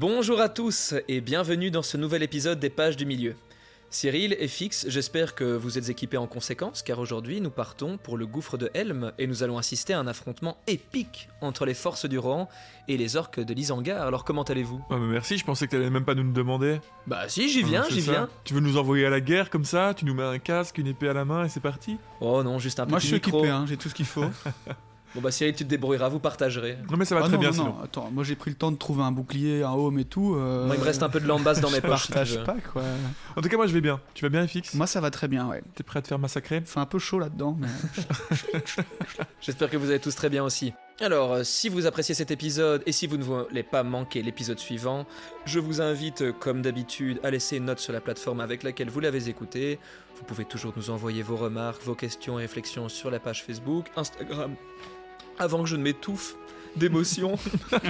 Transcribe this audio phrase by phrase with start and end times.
[0.00, 3.34] Bonjour à tous et bienvenue dans ce nouvel épisode des Pages du Milieu.
[3.90, 8.16] Cyril et Fix, j'espère que vous êtes équipés en conséquence car aujourd'hui nous partons pour
[8.16, 12.06] le gouffre de Helm et nous allons assister à un affrontement épique entre les forces
[12.06, 12.48] du Rohan
[12.86, 14.06] et les orques de l'Isangar.
[14.06, 14.80] Alors comment allez-vous?
[14.88, 16.80] Mais merci, je pensais que t'allais même pas nous le demander.
[17.08, 18.28] Bah si, j'y viens, Ah, j'y viens.
[18.44, 19.94] Tu veux nous envoyer à la guerre comme ça?
[19.96, 21.96] Tu nous mets un casque, une épée à la main et c'est parti?
[22.20, 23.38] Oh non, juste un Moi je petit suis micro.
[23.40, 24.26] équipé, hein, j'ai tout ce qu'il faut.
[25.14, 26.76] Bon bah Cyril, tu te débrouilleras, vous partagerez.
[26.90, 27.76] Non mais ça va Ah très non, bien non, sinon.
[27.82, 30.34] attends, moi j'ai pris le temps de trouver un bouclier, un home et tout.
[30.36, 32.08] euh, Moi il me reste un peu de lambasse dans mes je poches.
[32.08, 32.82] partage pas quoi.
[33.36, 34.00] En tout cas moi je vais bien.
[34.14, 35.62] Tu vas bien FX Moi ça va très bien, ouais.
[35.74, 36.60] T'es prêt à te faire massacrer?
[36.60, 37.68] Fait un peu chaud là-dedans, mais
[39.40, 40.72] J'espère que vous allez tous très bien aussi.
[41.00, 44.58] Alors, euh, si vous appréciez cet épisode et si vous ne voulez pas manquer l'épisode
[44.58, 45.06] suivant,
[45.44, 48.98] je vous invite, comme d'habitude, à laisser une note sur la plateforme avec laquelle vous
[48.98, 49.78] l'avez écouté.
[50.16, 53.86] Vous pouvez toujours nous envoyer vos remarques, vos questions et réflexions sur la page Facebook,
[53.96, 54.56] Instagram,
[55.38, 56.36] avant que je ne m'étouffe
[56.76, 57.36] d'émotion,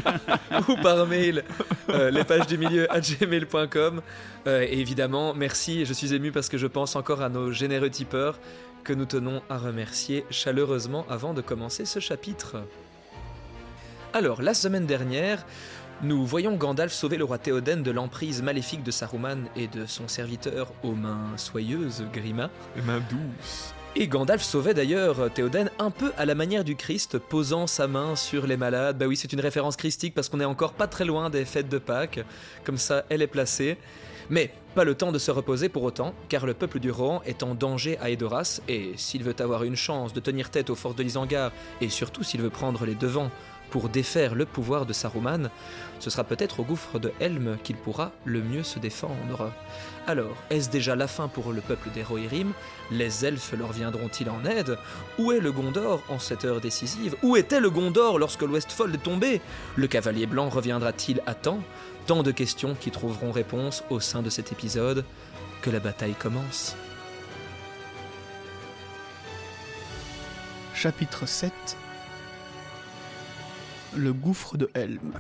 [0.69, 1.45] ou par mail,
[1.91, 4.03] euh, les pages du milieu à gmail.com.
[4.47, 8.39] Euh, évidemment, merci, je suis ému parce que je pense encore à nos généreux tipeurs
[8.85, 12.57] que nous tenons à remercier chaleureusement avant de commencer ce chapitre.
[14.15, 15.45] Alors, la semaine dernière,
[16.03, 20.09] nous voyons Gandalf sauver le roi Théoden de l'emprise maléfique de Saruman et de son
[20.09, 22.51] serviteur aux mains soyeuses, Grima.
[22.77, 23.75] Les mains douces.
[23.97, 28.15] Et Gandalf sauvait d'ailleurs Théoden un peu à la manière du Christ, posant sa main
[28.15, 28.99] sur les malades.
[28.99, 31.69] Bah oui, c'est une référence christique parce qu'on est encore pas très loin des fêtes
[31.69, 32.21] de Pâques.
[32.65, 33.77] Comme ça, elle est placée.
[34.31, 37.43] Mais pas le temps de se reposer pour autant, car le peuple du Rohan est
[37.43, 40.97] en danger à Edoras, et s'il veut avoir une chance de tenir tête aux forces
[40.97, 41.51] de l'Isangar,
[41.81, 43.31] et surtout s'il veut prendre les devants
[43.71, 45.51] pour défaire le pouvoir de Saruman,
[45.99, 49.53] ce sera peut-être au gouffre de Helm qu'il pourra le mieux se défendre.
[50.07, 52.53] Alors, est-ce déjà la fin pour le peuple des Rohirrim?
[52.91, 54.79] Les elfes leur viendront-ils en aide?
[55.19, 57.17] Où est le Gondor en cette heure décisive?
[57.23, 59.41] Où était le Gondor lorsque l'Ouestfold est tombé?
[59.77, 61.61] Le cavalier blanc reviendra-t-il à temps?
[62.07, 65.05] Tant de questions qui trouveront réponse au sein de cet épisode.
[65.63, 66.77] Que la bataille commence.
[70.79, 71.53] chapitre 7
[73.97, 75.15] Le gouffre de Helm.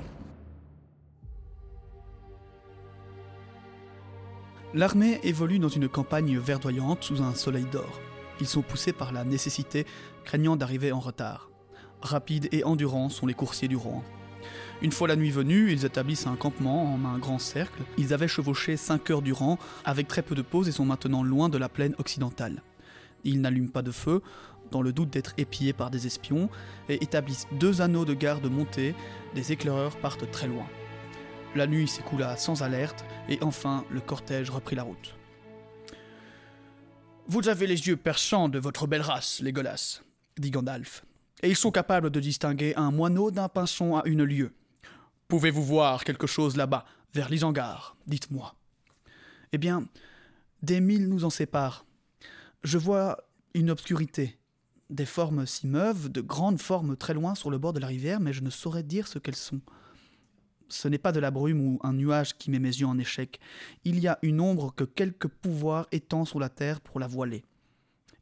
[4.74, 7.98] L'armée évolue dans une campagne verdoyante sous un soleil d'or.
[8.40, 9.86] Ils sont poussés par la nécessité,
[10.24, 11.50] craignant d'arriver en retard.
[12.02, 14.04] Rapides et endurants sont les coursiers du Rohan.
[14.82, 17.82] Une fois la nuit venue, ils établissent un campement en un grand cercle.
[17.96, 21.48] Ils avaient chevauché 5 heures durant, avec très peu de pause et sont maintenant loin
[21.48, 22.62] de la plaine occidentale.
[23.24, 24.22] Ils n'allument pas de feu,
[24.70, 26.48] dans le doute d'être épiés par des espions,
[26.88, 28.94] et établissent deux anneaux de garde montés,
[29.34, 30.66] des éclaireurs partent très loin.
[31.54, 35.14] La nuit s'écoula sans alerte, et enfin le cortège reprit la route.
[37.26, 40.00] Vous avez les yeux perçants de votre belle race, Légolas,
[40.38, 41.04] dit Gandalf,
[41.42, 44.52] et ils sont capables de distinguer un moineau d'un pinson à une lieue.
[45.28, 48.54] Pouvez-vous voir quelque chose là-bas, vers l'Isangar Dites-moi.
[49.52, 49.84] Eh bien,
[50.62, 51.84] des milles nous en séparent.
[52.62, 53.18] Je vois
[53.54, 54.37] une obscurité,
[54.90, 58.20] des formes s'y meuvent, de grandes formes très loin sur le bord de la rivière,
[58.20, 59.60] mais je ne saurais dire ce qu'elles sont.
[60.68, 63.40] Ce n'est pas de la brume ou un nuage qui met mes yeux en échec.
[63.84, 67.44] Il y a une ombre que quelque pouvoir étend sur la terre pour la voiler.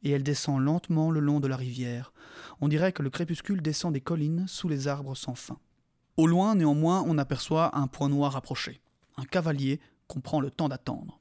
[0.03, 2.13] Et elle descend lentement le long de la rivière.
[2.61, 5.59] On dirait que le crépuscule descend des collines sous les arbres sans fin.
[6.15, 8.79] Au loin, néanmoins, on aperçoit un point noir approcher.
[9.17, 11.19] Un cavalier qu'on prend le temps d'attendre.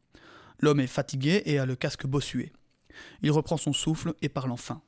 [0.60, 2.52] L'homme est fatigué et a le casque bossué.
[3.22, 4.80] Il reprend son souffle et parle enfin.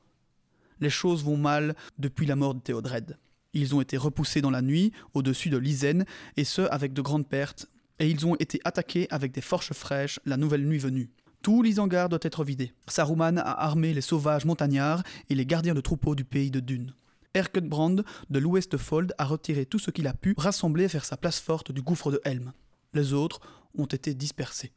[0.80, 3.18] Les choses vont mal depuis la mort de Théodred.
[3.54, 6.04] Ils ont été repoussés dans la nuit au-dessus de l'Isen,
[6.36, 7.66] et ce avec de grandes pertes,
[7.98, 11.10] et ils ont été attaqués avec des forges fraîches la nouvelle nuit venue.
[11.42, 12.72] Tout l'Isangar doit être vidé.
[12.88, 16.94] Saruman a armé les sauvages montagnards et les gardiens de troupeaux du pays de Dune.
[17.34, 17.96] Erkenbrand
[18.30, 21.82] de l'Ouestfold a retiré tout ce qu'il a pu rassembler vers sa place forte du
[21.82, 22.52] gouffre de Helm.
[22.94, 23.40] Les autres
[23.76, 24.72] ont été dispersés.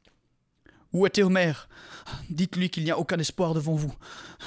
[0.93, 1.53] Où est Théomer
[2.29, 3.93] Dites-lui qu'il n'y a aucun espoir devant vous.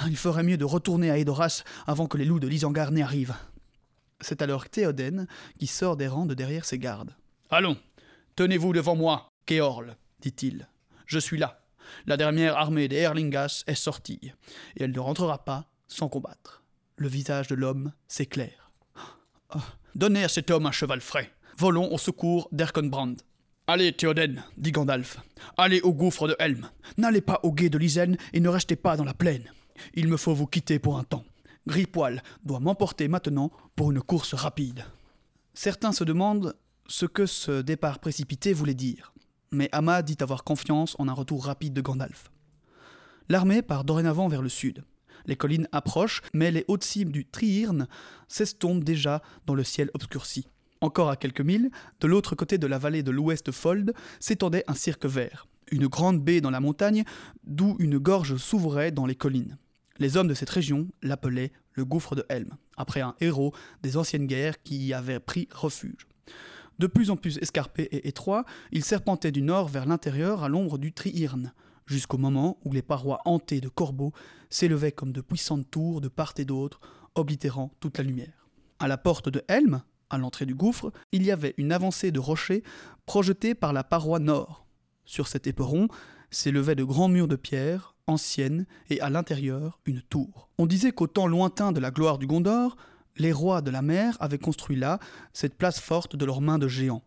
[0.07, 3.35] Il ferait mieux de retourner à Edoras avant que les loups de l'Isangar n'y arrivent.
[4.21, 5.27] C'est alors Théoden
[5.59, 7.15] qui sort des rangs de derrière ses gardes.
[7.49, 7.77] Allons,
[8.35, 10.67] tenez-vous devant moi, Keorl, dit-il.
[11.05, 11.61] Je suis là.
[12.05, 14.31] La dernière armée des Erlingas est sortie,
[14.75, 16.63] et elle ne rentrera pas sans combattre.
[16.97, 18.71] Le visage de l'homme s'éclaire.
[19.49, 19.59] Ah,
[19.93, 21.31] Donnez à cet homme un cheval frais.
[21.57, 23.15] Volons au secours d'Erkenbrand.
[23.67, 25.19] Allez, Théoden, dit Gandalf.
[25.57, 26.69] Allez au gouffre de Helm.
[26.97, 29.49] N'allez pas au guet de l'Isen et ne restez pas dans la plaine.
[29.95, 31.25] Il me faut vous quitter pour un temps.
[31.65, 34.85] Gripoil doit m'emporter maintenant pour une course rapide.
[35.55, 36.55] Certains se demandent
[36.87, 39.13] ce que ce départ précipité voulait dire,
[39.51, 42.31] mais Amma dit avoir confiance en un retour rapide de Gandalf.
[43.29, 44.83] L'armée part dorénavant vers le sud.
[45.25, 47.87] Les collines approchent, mais les hautes cimes du Triirn
[48.27, 50.45] s'estompent déjà dans le ciel obscurci.
[50.85, 54.75] Encore à quelques milles, de l'autre côté de la vallée de l'ouest Fold, s'étendait un
[54.75, 57.03] cirque vert, une grande baie dans la montagne,
[57.43, 59.57] d'où une gorge s'ouvrait dans les collines.
[59.97, 63.51] Les hommes de cette région l'appelaient le gouffre de Helm, après un héros
[63.81, 66.05] des anciennes guerres qui y avait pris refuge.
[66.77, 70.77] De plus en plus escarpé et étroit, il serpentait du nord vers l'intérieur à l'ombre
[70.77, 71.51] du Triirn,
[71.87, 74.13] jusqu'au moment où les parois hantées de corbeaux
[74.51, 76.79] s'élevaient comme de puissantes tours de part et d'autre,
[77.15, 78.47] oblitérant toute la lumière.
[78.77, 82.19] À la porte de Helm, à l'entrée du gouffre, il y avait une avancée de
[82.19, 82.63] rochers
[83.05, 84.65] projetée par la paroi nord.
[85.05, 85.87] Sur cet éperon
[86.31, 90.49] s'élevaient de grands murs de pierre, anciennes, et à l'intérieur une tour.
[90.57, 92.75] On disait qu'au temps lointain de la gloire du Gondor,
[93.17, 94.99] les rois de la mer avaient construit là
[95.33, 97.03] cette place forte de leurs mains de géants.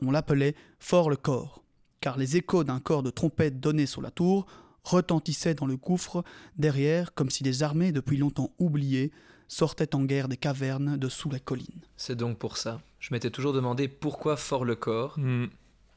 [0.00, 1.62] On l'appelait Fort le Corps,
[2.00, 4.46] car les échos d'un corps de trompette donné sur la tour
[4.82, 6.24] retentissaient dans le gouffre
[6.56, 9.12] derrière comme si des armées depuis longtemps oubliées
[9.52, 11.82] sortaient en guerre des cavernes de sous la colline.
[11.98, 12.80] C'est donc pour ça.
[13.00, 15.14] Je m'étais toujours demandé pourquoi fort le corps.
[15.18, 15.46] Hmm.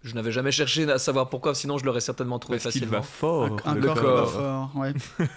[0.04, 2.92] Je n'avais jamais cherché à savoir pourquoi, sinon je l'aurais certainement trouvé Parce facilement.
[2.98, 3.58] va fort.
[3.66, 4.26] Un le corps corps.
[4.26, 4.94] va fort, ouais.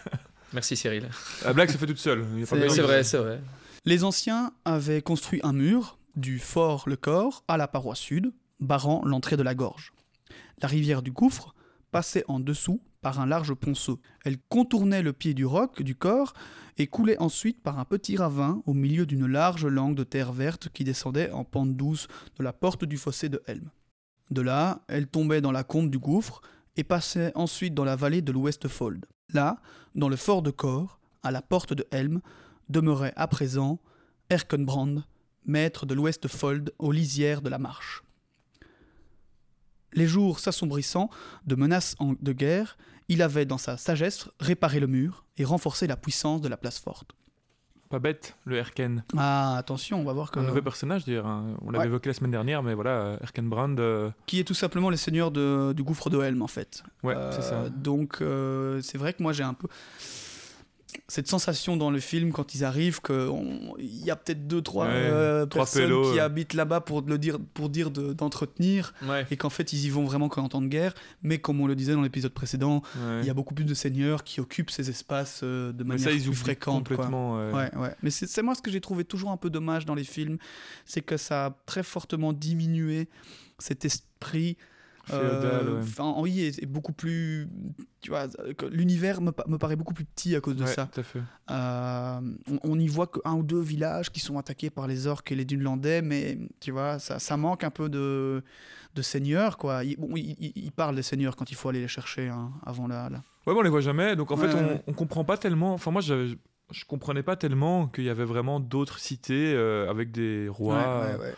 [0.53, 1.09] Merci Cyril.
[1.45, 2.27] La blague se fait toute seule.
[2.45, 3.41] C'est- vrai, c'est vrai.
[3.85, 9.03] Les anciens avaient construit un mur du fort Le Corps à la paroi sud, barrant
[9.05, 9.93] l'entrée de la gorge.
[10.61, 11.55] La rivière du gouffre
[11.93, 14.01] passait en dessous par un large ponceau.
[14.25, 16.33] Elle contournait le pied du roc du corps
[16.77, 20.69] et coulait ensuite par un petit ravin au milieu d'une large langue de terre verte
[20.69, 23.71] qui descendait en pente douce de la porte du fossé de Helm.
[24.31, 26.41] De là, elle tombait dans la combe du gouffre
[26.77, 29.07] et passait ensuite dans la vallée de l'Ouest Fold.
[29.33, 29.61] Là,
[29.95, 32.21] dans le fort de Corps, à la porte de Helm,
[32.69, 33.81] demeurait à présent
[34.31, 35.03] Erkenbrand,
[35.45, 38.03] maître de l'Ouest Fold aux lisières de la marche.
[39.93, 41.11] Les jours s'assombrissant
[41.47, 42.77] de menaces en- de guerre,
[43.09, 46.79] il avait dans sa sagesse réparé le mur et renforcé la puissance de la place
[46.79, 47.13] forte.
[47.89, 49.03] Pas bête, le Erken.
[49.17, 50.39] Ah, attention, on va voir que...
[50.39, 51.27] Un nouveau personnage, d'ailleurs.
[51.27, 51.57] hein.
[51.63, 51.87] On l'avait Ouais.
[51.89, 53.75] évoqué la semaine dernière, mais voilà, euh, Erkenbrand.
[53.79, 56.83] euh, Qui est tout simplement les seigneurs de- du gouffre de Helm, en fait.
[57.03, 57.71] Ouais, Euh, c'est ça.
[57.71, 59.69] Donc, euh, c'est vrai que moi, j'ai un peu
[61.07, 63.25] cette sensation dans le film quand ils arrivent qu'il
[64.05, 66.25] y a peut-être deux, trois Ouais, euh, trois personnes pélos, qui euh.
[66.25, 68.93] habitent là-bas pour le dire, pour dire de- d'entretenir.
[69.07, 69.27] Ouais.
[69.31, 71.67] et qu'en fait ils y vont vraiment quand en temps de guerre, mais comme on
[71.67, 73.21] le disait dans l'épisode précédent, ouais.
[73.21, 76.09] il y a beaucoup plus de seigneurs qui occupent ces espaces euh, de Mais manière
[76.09, 76.89] ça, ils plus fréquente.
[76.89, 77.39] complètement.
[78.03, 80.39] Mais c'est c'est moi ce que j'ai trouvé toujours un peu dommage dans les films,
[80.85, 83.09] c'est que ça a très fortement diminué
[83.59, 84.57] cet esprit.
[85.09, 85.81] Féodal, euh, ouais.
[85.83, 87.49] enfin, oui, est, est beaucoup plus.
[88.01, 88.27] Tu vois,
[88.71, 90.89] l'univers me, me paraît beaucoup plus petit à cause de Ouais, ça.
[90.93, 91.21] tout à fait.
[91.51, 92.21] Euh,
[92.51, 95.35] on, on y voit qu'un ou deux villages qui sont attaqués par les orques et
[95.35, 98.43] les Dunelandais, mais tu vois, ça, ça manque un peu de,
[98.95, 99.83] de seigneurs, quoi.
[99.85, 103.09] Ils, bon, ils parlent des seigneurs quand il faut aller les chercher hein, avant là.
[103.11, 103.23] là.
[103.47, 104.15] Ouais, mais on les voit jamais.
[104.15, 104.83] Donc en Ouais, fait, on, ouais.
[104.87, 105.73] on comprend pas tellement.
[105.75, 106.35] Enfin, moi, je,
[106.71, 111.17] je comprenais pas tellement qu'il y avait vraiment d'autres cités euh, avec des rois.
[111.19, 111.33] Ouais,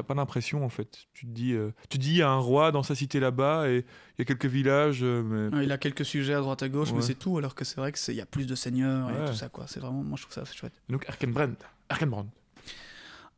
[0.00, 1.06] n'as pas l'impression en fait.
[1.14, 3.20] Tu te dis, euh, tu te dis, il y a un roi dans sa cité
[3.20, 6.40] là-bas et il y a quelques villages, euh, mais Ouais, Il a quelques sujets à
[6.40, 8.54] droite à gauche, mais c'est tout, alors que c'est vrai qu'il y a plus de
[8.54, 9.66] seigneurs et tout ça, quoi.
[9.66, 10.74] C'est vraiment, moi je trouve ça chouette.
[10.88, 11.54] donc Erkenbrand.
[11.90, 12.26] Erkenbrand.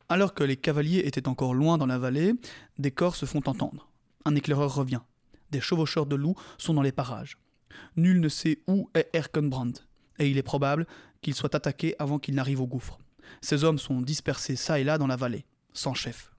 [0.08, 2.32] Alors que les cavaliers étaient encore loin dans la vallée,
[2.78, 3.88] des corps se font entendre.
[4.24, 5.00] Un éclaireur revient.
[5.50, 7.36] Des chevaucheurs de loups sont dans les parages.
[7.96, 9.72] Nul ne sait où est Erkenbrand,
[10.18, 10.86] et il est probable
[11.20, 12.98] qu'il soit attaqué avant qu'il n'arrive au gouffre.
[13.42, 16.32] Ces hommes sont dispersés çà et là dans la vallée, sans chef.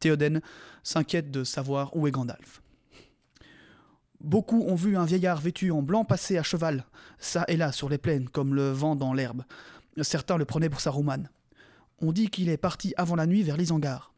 [0.00, 0.40] Théoden
[0.82, 2.62] s'inquiète de savoir où est Gandalf.
[4.20, 6.86] Beaucoup ont vu un vieillard vêtu en blanc passer à cheval,
[7.18, 9.44] ça et là sur les plaines, comme le vent dans l'herbe.
[10.00, 11.28] Certains le prenaient pour Saruman.
[12.00, 14.14] On dit qu'il est parti avant la nuit vers l'Isengard.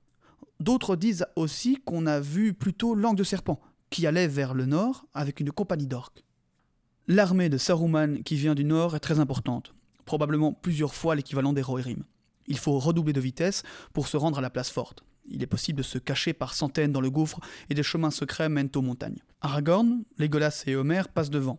[0.61, 5.07] D'autres disent aussi qu'on a vu plutôt Langue de Serpent, qui allait vers le nord
[5.13, 6.25] avec une compagnie d'orques.
[7.09, 11.63] L'armée de Saruman qui vient du nord est très importante, probablement plusieurs fois l'équivalent des
[11.63, 12.05] Rohirrim.
[12.47, 15.05] Il faut redoubler de vitesse pour se rendre à la place forte.
[15.29, 17.41] Il est possible de se cacher par centaines dans le gouffre
[17.71, 19.19] et des chemins secrets mènent aux montagnes.
[19.41, 21.59] Aragorn, Legolas et Homer passent devant.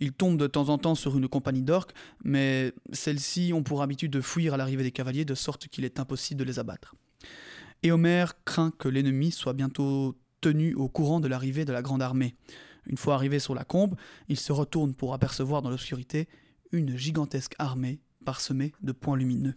[0.00, 4.12] Ils tombent de temps en temps sur une compagnie d'orques, mais celles-ci ont pour habitude
[4.12, 6.94] de fuir à l'arrivée des cavaliers de sorte qu'il est impossible de les abattre.
[7.82, 12.02] Et Homer craint que l'ennemi soit bientôt tenu au courant de l'arrivée de la grande
[12.02, 12.36] armée.
[12.86, 13.96] Une fois arrivé sur la combe,
[14.28, 16.28] il se retourne pour apercevoir dans l'obscurité
[16.72, 19.54] une gigantesque armée parsemée de points lumineux.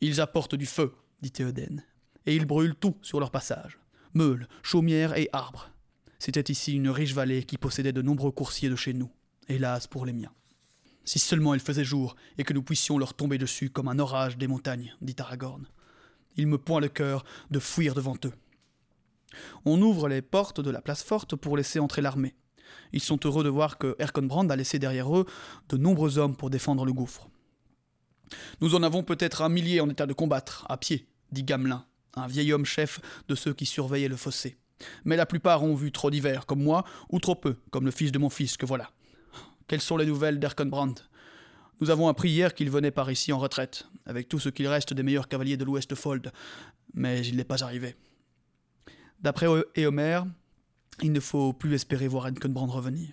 [0.00, 0.92] Ils apportent du feu,
[1.22, 1.82] dit Théoden,
[2.26, 3.78] et ils brûlent tout sur leur passage.
[4.14, 5.70] Meules, chaumières et arbres.
[6.18, 9.10] C'était ici une riche vallée qui possédait de nombreux coursiers de chez nous.
[9.48, 10.32] Hélas pour les miens.
[11.04, 14.38] Si seulement il faisait jour et que nous puissions leur tomber dessus comme un orage
[14.38, 15.66] des montagnes, dit Aragorn.
[16.36, 18.32] Il me point le cœur de fuir devant eux.
[19.64, 22.34] On ouvre les portes de la place forte pour laisser entrer l'armée.
[22.92, 25.26] Ils sont heureux de voir que Erkenbrand a laissé derrière eux
[25.68, 27.28] de nombreux hommes pour défendre le gouffre.
[28.60, 31.84] Nous en avons peut-être un millier en état de combattre, à pied, dit Gamelin,
[32.16, 34.56] un vieil homme chef de ceux qui surveillaient le fossé.
[35.04, 38.12] Mais la plupart ont vu trop d'hiver, comme moi, ou trop peu, comme le fils
[38.12, 38.90] de mon fils, que voilà.
[39.68, 40.94] Quelles sont les nouvelles d'Erkenbrand
[41.80, 44.92] Nous avons appris hier qu'il venait par ici en retraite, avec tout ce qu'il reste
[44.92, 46.32] des meilleurs cavaliers de l'Ouest Fold,
[46.94, 47.94] mais il n'est pas arrivé.
[49.20, 50.22] D'après Éomer,
[51.00, 53.08] il ne faut plus espérer voir Erkenbrand revenir.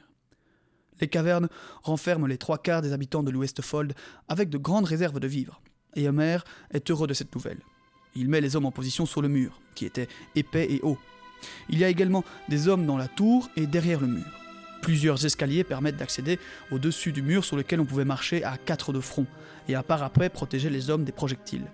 [0.99, 1.47] Les cavernes
[1.83, 3.93] renferment les trois quarts des habitants de l'Ouest Fold
[4.27, 5.61] avec de grandes réserves de vivres.
[5.95, 6.39] Éomer
[6.71, 7.61] est heureux de cette nouvelle.
[8.15, 10.97] Il met les hommes en position sur le mur, qui était épais et haut.
[11.69, 14.25] Il y a également des hommes dans la tour et derrière le mur.
[14.81, 16.39] Plusieurs escaliers permettent d'accéder
[16.71, 19.27] au-dessus du mur sur lequel on pouvait marcher à quatre de front,
[19.67, 21.67] et un parapet protégeait les hommes des projectiles.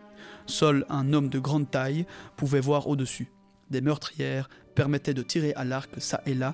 [0.47, 3.31] Seul un homme de grande taille pouvait voir au-dessus.
[3.69, 6.53] Des meurtrières permettaient de tirer à l'arc ça et là.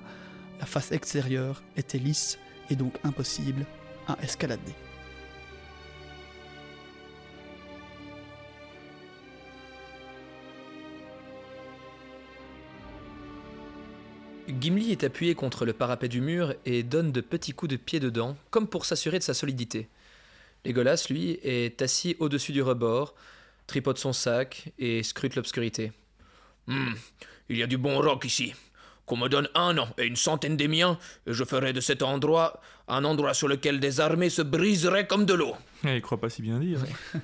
[0.60, 2.38] La face extérieure était lisse
[2.70, 3.66] et donc impossible
[4.06, 4.74] à escalader.
[14.62, 17.98] Gimli est appuyé contre le parapet du mur et donne de petits coups de pied
[17.98, 19.88] dedans, comme pour s'assurer de sa solidité.
[20.64, 23.16] Legolas, lui, est assis au-dessus du rebord,
[23.66, 25.90] tripote son sac et scrute l'obscurité.
[26.68, 26.92] Hmm,
[27.48, 28.54] il y a du bon roc ici.
[29.04, 32.04] Qu'on me donne un an et une centaine des miens, et je ferai de cet
[32.04, 35.56] endroit un endroit sur lequel des armées se briseraient comme de l'eau.
[35.84, 36.78] Eh, il croit pas si bien dire.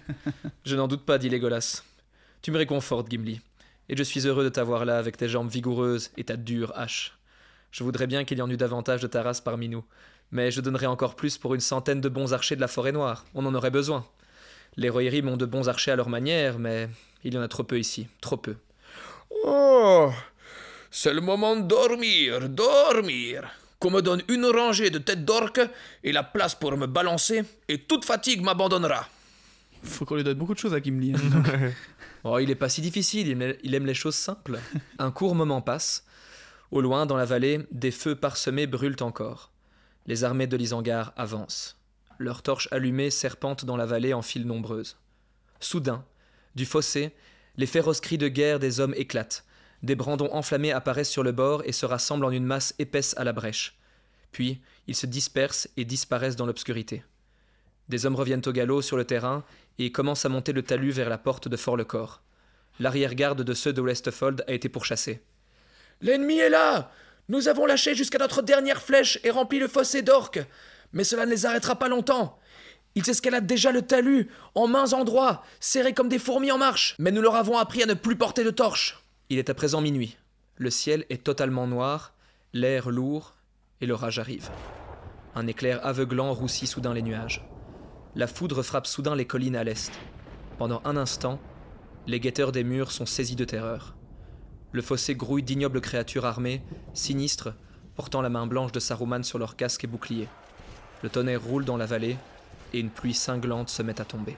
[0.65, 1.85] Je n'en doute pas, dit Legolas.
[2.43, 3.41] Tu me réconfortes, Gimli,
[3.89, 7.18] et je suis heureux de t'avoir là avec tes jambes vigoureuses et ta dure hache.
[7.71, 9.85] Je voudrais bien qu'il y en eût davantage de ta race parmi nous,
[10.33, 13.25] mais je donnerais encore plus pour une centaine de bons archers de la forêt noire.
[13.35, 14.07] On en aurait besoin.
[14.77, 16.89] Les Rohirrim ont de bons archers à leur manière, mais
[17.25, 18.57] il y en a trop peu ici, trop peu.
[19.45, 20.11] Oh
[20.91, 25.61] C'est le moment de dormir, dormir Qu'on me donne une rangée de têtes d'orques
[26.05, 29.07] et la place pour me balancer, et toute fatigue m'abandonnera.
[29.85, 31.13] Faut qu'on lui donne beaucoup de choses à Gimli.
[31.15, 31.71] hein.
[32.25, 34.59] Oh, il est pas si difficile, il aime- il aime les choses simples.
[34.99, 36.05] Un court moment passe.
[36.71, 39.53] Au loin, dans la vallée, des feux parsemés brûlent encore.
[40.07, 41.79] Les armées de l'Isengard avancent.
[42.19, 44.99] Leurs torches allumées serpentent dans la vallée en files nombreuses.
[45.61, 46.05] Soudain,
[46.55, 47.15] du fossé,
[47.57, 49.45] les féroces cris de guerre des hommes éclatent.
[49.83, 53.25] Des brandons enflammés apparaissent sur le bord et se rassemblent en une masse épaisse à
[53.25, 53.79] la brèche.
[54.33, 57.03] Puis, ils se dispersent et disparaissent dans l'obscurité.
[57.89, 59.45] Des hommes reviennent au galop sur le terrain
[59.79, 62.21] et commencent à monter le talus vers la porte de Fort-le-Corps.
[62.81, 65.23] L'arrière-garde de ceux de Westfold a été pourchassée.
[66.01, 66.91] L'ennemi est là
[67.29, 70.41] Nous avons lâché jusqu'à notre dernière flèche et rempli le fossé d'orques.
[70.93, 72.39] Mais cela ne les arrêtera pas longtemps.
[72.95, 76.95] Ils escaladent déjà le talus, en mains endroits, serrés comme des fourmis en marche.
[76.99, 79.03] Mais nous leur avons appris à ne plus porter de torches.
[79.29, 80.17] Il est à présent minuit.
[80.57, 82.15] Le ciel est totalement noir,
[82.53, 83.35] l'air lourd,
[83.81, 84.49] et l'orage arrive.
[85.35, 87.45] Un éclair aveuglant roussit soudain les nuages.
[88.17, 89.93] La foudre frappe soudain les collines à l'est.
[90.59, 91.39] Pendant un instant,
[92.07, 93.95] les guetteurs des murs sont saisis de terreur.
[94.71, 97.55] Le fossé grouille d'ignobles créatures armées, sinistres,
[97.97, 100.29] portant la main blanche de Saruman sur leurs casques et boucliers.
[101.03, 102.19] Le tonnerre roule dans la vallée,
[102.75, 104.37] et une pluie cinglante se met à tomber.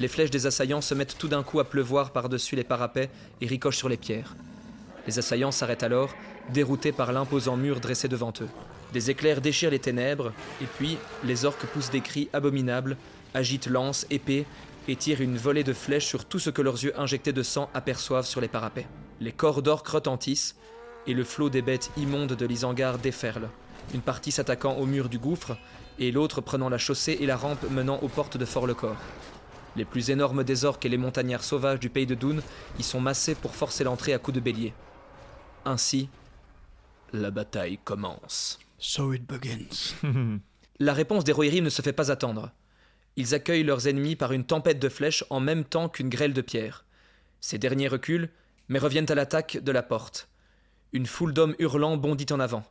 [0.00, 3.08] Les flèches des assaillants se mettent tout d'un coup à pleuvoir par-dessus les parapets
[3.40, 4.34] et ricochent sur les pierres.
[5.06, 6.12] Les assaillants s'arrêtent alors,
[6.52, 8.48] déroutés par l'imposant mur dressé devant eux.
[8.92, 12.96] Des éclairs déchirent les ténèbres, et puis les orques poussent des cris abominables,
[13.32, 14.46] agitent lances, épées,
[14.88, 17.70] et tirent une volée de flèches sur tout ce que leurs yeux injectés de sang
[17.74, 18.86] aperçoivent sur les parapets.
[19.20, 20.56] Les corps d'orques retentissent,
[21.06, 23.48] et le flot des bêtes immondes de l'Isengard déferle,
[23.92, 25.56] une partie s'attaquant au mur du gouffre,
[25.98, 29.00] et l'autre prenant la chaussée et la rampe menant aux portes de Fort-le-Corps.
[29.76, 32.42] Les plus énormes des orques et les montagnards sauvages du pays de Dune
[32.78, 34.72] y sont massés pour forcer l'entrée à coups de bélier.
[35.64, 36.08] Ainsi,
[37.12, 38.58] la bataille commence.
[38.78, 39.94] So it begins.
[40.80, 42.50] La réponse des Rohirrim ne se fait pas attendre.
[43.16, 46.40] Ils accueillent leurs ennemis par une tempête de flèches en même temps qu'une grêle de
[46.40, 46.84] pierres.
[47.40, 48.30] Ces derniers reculent,
[48.68, 50.28] mais reviennent à l'attaque de la porte.
[50.92, 52.64] Une foule d'hommes hurlants bondit en avant.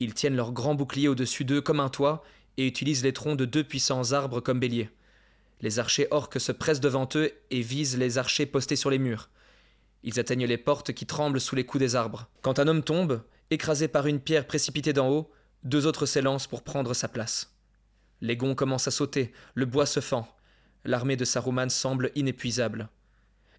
[0.00, 2.24] Ils tiennent leurs grands boucliers au-dessus d'eux comme un toit
[2.56, 4.90] et utilisent les troncs de deux puissants arbres comme béliers.
[5.60, 9.30] Les archers orques se pressent devant eux et visent les archers postés sur les murs.
[10.02, 12.28] Ils atteignent les portes qui tremblent sous les coups des arbres.
[12.42, 15.30] Quand un homme tombe, écrasé par une pierre précipitée d'en haut,
[15.62, 17.54] deux autres s'élancent pour prendre sa place.
[18.20, 20.28] Les gonds commencent à sauter, le bois se fend.
[20.84, 22.88] L'armée de Saruman semble inépuisable.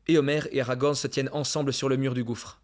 [0.07, 2.59] Éomer et Aragorn se tiennent ensemble sur le mur du gouffre.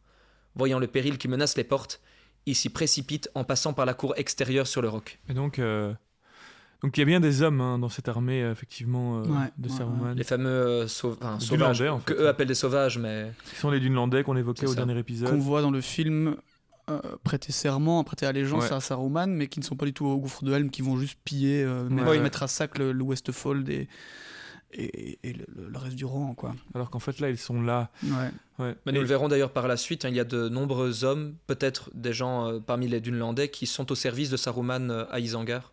[0.56, 2.02] Voyant le péril qui menace les portes,
[2.46, 5.20] ils s'y précipitent en passant par la cour extérieure sur le roc.
[5.30, 5.94] Et donc, euh,
[6.82, 9.52] donc il y a bien des hommes hein, dans cette armée, euh, effectivement, euh, Ouais,
[9.58, 10.14] de ouais, Saruman.
[10.16, 13.80] Les fameux euh, enfin, sauvages, Dunlandais, que eux appellent des sauvages, mais Qui sont les
[13.80, 14.76] Dunelandais qu'on évoquait au ça.
[14.76, 15.30] dernier épisode.
[15.30, 16.36] Qu'on voit dans le film
[17.24, 18.74] prêter serment, prêter allégeance Ouais.
[18.76, 20.98] à Saruman, mais qui ne sont pas du tout au gouffre de Helm, qui vont
[20.98, 22.20] juste piller, euh, Ouais, mettre, ouais.
[22.20, 23.88] mettre à sac le, le Westfold et,
[24.74, 26.56] et, et le, le reste du rang, quoi.
[26.76, 27.90] Alors qu'en fait, là, ils sont là.
[28.04, 28.30] Ouais.
[28.60, 28.76] Ouais.
[28.86, 31.04] Mais nous Et- le verrons d'ailleurs par la suite, hein, il y a de nombreux
[31.04, 35.06] hommes, peut-être des gens euh, parmi les Dunlandais, qui sont au service de Saruman euh,
[35.12, 35.72] à Isengard.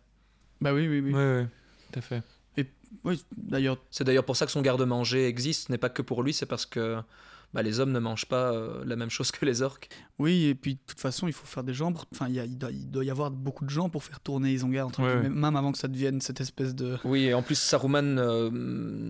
[0.61, 1.11] Bah oui, oui, oui.
[1.13, 1.47] Ouais, ouais,
[1.91, 2.23] tout à fait.
[3.03, 6.23] Oui, d'ailleurs, C'est d'ailleurs pour ça que son garde-manger existe, ce n'est pas que pour
[6.23, 6.97] lui, c'est parce que
[7.53, 9.89] bah, les hommes ne mangent pas euh, la même chose que les orques.
[10.19, 11.91] oui, et puis de toute façon, il faut faire des gens.
[11.93, 14.03] pour- Enfin, il, y a- il doit, il doit y avoir beaucoup de gens pour
[14.03, 16.97] faire tourner Isengard, entre Ouais, guillemets, même avant que ça devienne cette espèce de.
[17.05, 18.49] Oui, et en plus Saruman, euh,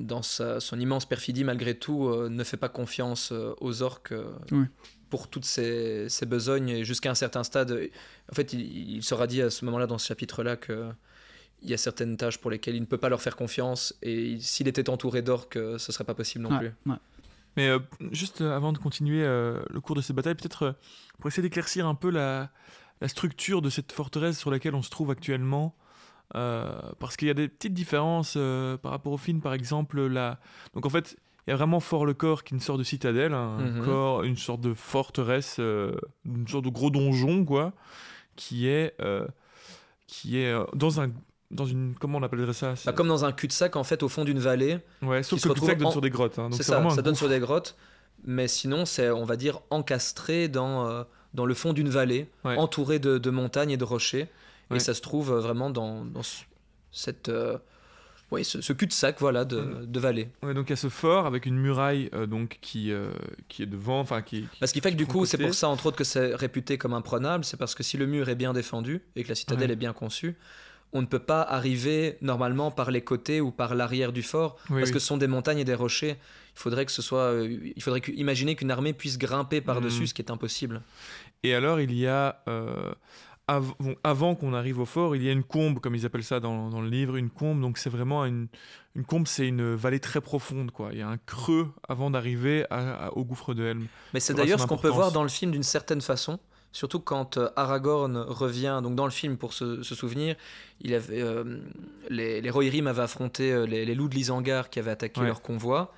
[0.03, 4.11] dans sa- son immense perfidie malgré tout, euh, ne fait pas confiance euh, aux orques
[4.11, 4.65] euh, Oui.
[5.09, 7.71] pour toutes ses, ses besognes, et jusqu'à un certain stade,
[8.31, 10.89] en fait, il, il sera dit à ce moment-là, dans ce chapitre-là, que
[11.63, 14.37] il y a certaines tâches pour lesquelles il ne peut pas leur faire confiance, et
[14.39, 16.91] s'il était entouré d'orques, ce serait pas possible non Ouais, plus.
[16.91, 16.97] ouais.
[17.57, 17.79] Mais euh,
[18.11, 20.75] juste euh, avant de continuer euh, le cours de cette bataille, peut-être
[21.19, 22.49] pour essayer d'éclaircir un peu la,
[23.01, 25.75] la structure de cette forteresse sur laquelle on se trouve actuellement.
[26.33, 28.37] parce qu'il y a des petites différences
[28.81, 30.05] par rapport au film, par exemple.
[30.07, 30.39] La...
[30.73, 32.83] Donc en fait, il y a vraiment Fort le Corps qui est une sorte de
[32.83, 33.85] citadelle, un Mhm.
[33.85, 35.95] corps, une sorte de forteresse, euh,
[36.25, 37.71] une sorte de gros donjon, quoi,
[38.35, 39.25] qui est, euh,
[40.07, 41.09] qui est euh, dans un.
[41.49, 41.95] Dans une.
[41.99, 44.79] Comment on appellerait ça Bah, comme dans un cul-de-sac, en fait, au fond d'une vallée,
[45.01, 46.37] Ouais, sauf que le cul-de-sac donne en- sur des grottes.
[46.39, 47.77] hein, c'est ça, ça donne sur des grottes,
[48.25, 52.57] mais sinon, c'est, on va dire, encastré dans, euh, dans le fond d'une vallée, Ouais.
[52.57, 54.27] entouré de, de montagnes et de rochers.
[54.69, 54.77] Ouais.
[54.77, 56.43] Et ça se trouve euh, vraiment dans, dans ce-
[56.91, 57.57] cette, euh,
[58.31, 60.27] oui, ce, ce cul-de-sac voilà, de, de vallée.
[60.43, 62.91] Ouais, donc il y a ce fort avec une muraille euh, donc qui,
[63.47, 65.69] qui est devant, enfin qui, qui- Parce qu'il fait que du coup, c'est pour ça,
[65.69, 67.45] entre autres, que c'est réputé comme imprenable.
[67.45, 69.73] C'est parce que si le mur est bien défendu et que la citadelle Ouais.
[69.73, 70.35] est bien conçue,
[70.93, 74.77] on ne peut pas arriver normalement par les côtés ou par l'arrière du fort, Oui,
[74.79, 74.93] parce oui.
[74.93, 76.15] que ce sont des montagnes et des rochers.
[76.55, 80.07] Il faudrait que ce soit, euh, il faudrait imaginer qu'une armée puisse grimper par-dessus, Mm.
[80.07, 80.81] ce qui est impossible.
[81.43, 82.91] Et alors il y a euh,
[83.47, 86.23] av- bon, avant qu'on arrive au fort, il y a une combe comme ils appellent
[86.23, 87.61] ça dans, dans le livre, une combe.
[87.61, 88.47] Donc c'est vraiment une
[88.95, 90.89] une combe, c'est une vallée très profonde quoi.
[90.93, 92.65] Il y a un creux avant d'arriver
[93.11, 93.85] au gouffre de Helm.
[94.15, 96.39] Mais c'est d'ailleurs ce qu'on peut voir dans le film d'une certaine façon.
[96.77, 100.35] Surtout quand euh, Aragorn revient, donc dans le film pour se, se souvenir,
[100.81, 101.57] il avait, euh,
[102.09, 105.25] les, les Rohirrim avaient affronté euh, les, les loups de l'Isengard qui avaient attaqué Ouais.
[105.27, 105.91] leur convoi.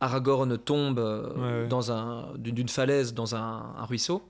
[0.00, 1.66] Aragorn tombe Ouais, ouais.
[1.68, 4.22] dans un, d'une falaise dans un, un ruisseau.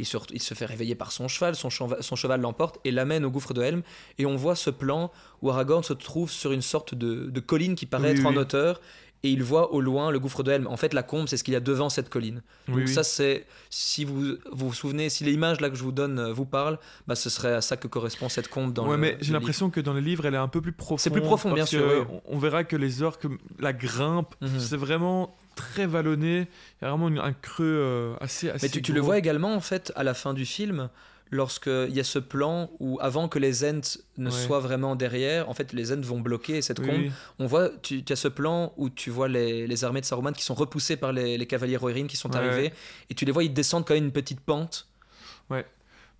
[0.00, 2.90] Il se, il se fait réveiller par son cheval, son, cheva- son cheval l'emporte et
[2.92, 3.82] l'amène au gouffre de Helm.
[4.18, 5.10] Et on voit ce plan
[5.42, 8.36] où Aragorn se trouve sur une sorte de, de colline qui paraît Oui, être en
[8.36, 8.80] hauteur.
[9.24, 10.66] Et il voit au loin le gouffre de Helm.
[10.68, 12.40] En fait, la combe, c'est ce qu'il y a devant cette colline.
[12.68, 16.18] Donc Oui, ça, c'est si vous vous, souvenez, si l'image là que je vous donne
[16.20, 16.78] euh, vous parle,
[17.08, 18.96] bah, ce serait à ça que correspond cette combe dans ouais, le.
[18.98, 21.00] mais j'ai l'impression que dans les livres, elle est un peu plus profonde.
[21.00, 22.16] C'est plus profond, bien sûr, oui.
[22.26, 23.26] On verra que les orques,
[23.58, 24.60] la grimpe, Mhm.
[24.60, 26.46] c'est vraiment très vallonné.
[26.80, 28.66] Il y a vraiment un creux euh, assez, assez.
[28.66, 30.88] Mais tu, tu le vois également en fait à la fin du film,
[31.30, 34.36] lorsqu'il y a ce plan où avant que les Ents ne Ouais.
[34.36, 37.10] soient vraiment derrière, en fait les Ents vont bloquer cette Oui, combe.
[37.38, 40.32] On voit, tu, tu as ce plan où tu vois les, les armées de Saruman
[40.32, 42.72] qui sont repoussées par les, les cavaliers Rohirrim qui sont Ouais, arrivés, ouais.
[43.10, 44.88] et tu les vois, ils descendent quand même une petite pente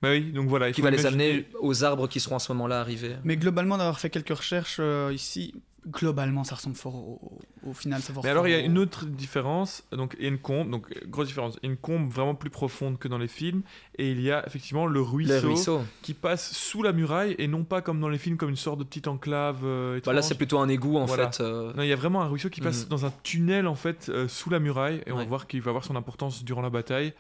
[0.01, 0.69] Bah oui, donc voilà.
[0.69, 3.17] il qui faut va les amener aux arbres qui seront à ce moment-là arrivés.
[3.25, 5.55] Mais globalement, d'avoir fait quelques recherches euh, ici,
[5.87, 8.01] globalement, ça ressemble fort au, au final.
[8.03, 10.39] Ça Mais alors il y a une au- autre différence, donc il y a une
[10.39, 13.29] combe, donc grosse différence, Il y a une combe vraiment plus profonde que dans les
[13.29, 13.63] films,
[13.97, 15.81] et il y a effectivement le ruisseau, Le ruisseau.
[16.03, 18.79] qui passe sous la muraille et non pas comme dans les films comme une sorte
[18.79, 19.61] de petite enclave.
[19.65, 21.31] euh, Bah, là, c'est plutôt un égout en Voilà.
[21.33, 21.43] fait.
[21.43, 22.89] euh, Non, il y a vraiment un ruisseau qui passe Mhm.
[22.91, 25.71] dans un tunnel en fait euh, sous la muraille et on va voir qu'il va
[25.71, 27.15] avoir son importance durant la bataille.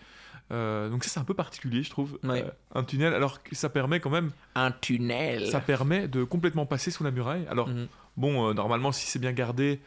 [0.51, 2.19] Euh, donc ça c'est un peu particulier je trouve.
[2.25, 2.43] Ouais.
[2.43, 5.47] Euh, un tunnel alors que ça permet quand même, Un tunnel.
[5.49, 7.47] ça permet de complètement passer sous la muraille.
[7.51, 7.87] Alors Mhm.
[8.19, 9.81] Bon euh, normalement si c'est bien gardé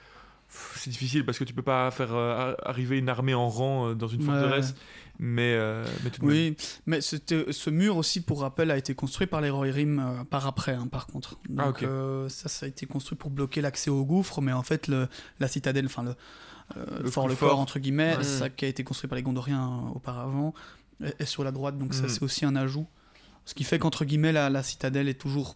[0.75, 3.93] c'est difficile parce que tu peux pas faire euh, arriver une armée en rang euh,
[3.95, 4.25] dans une Ouais.
[4.27, 4.73] forteresse.
[5.23, 6.35] Mais, euh, mais tout de même.
[6.35, 10.23] Oui, mais c'était- ce mur aussi, pour rappel, a été construit par les Rohirrim euh,
[10.25, 11.37] par après, hein, par contre.
[11.47, 11.83] Donc, Ah, ok.
[11.83, 15.07] euh, ça, ça a été construit pour bloquer l'accès au gouffre, mais en fait, le,
[15.39, 16.15] la citadelle, enfin le,
[16.75, 17.59] euh, fort, le fort.
[17.59, 18.23] entre guillemets, Ouais.
[18.23, 20.53] ça qui a été construit par les Gondoriens euh, auparavant,
[21.03, 22.09] est, est sur la droite, donc ça, Mhm.
[22.09, 22.87] c'est aussi un ajout.
[23.45, 25.55] Ce qui fait qu'entre guillemets, la, la citadelle est toujours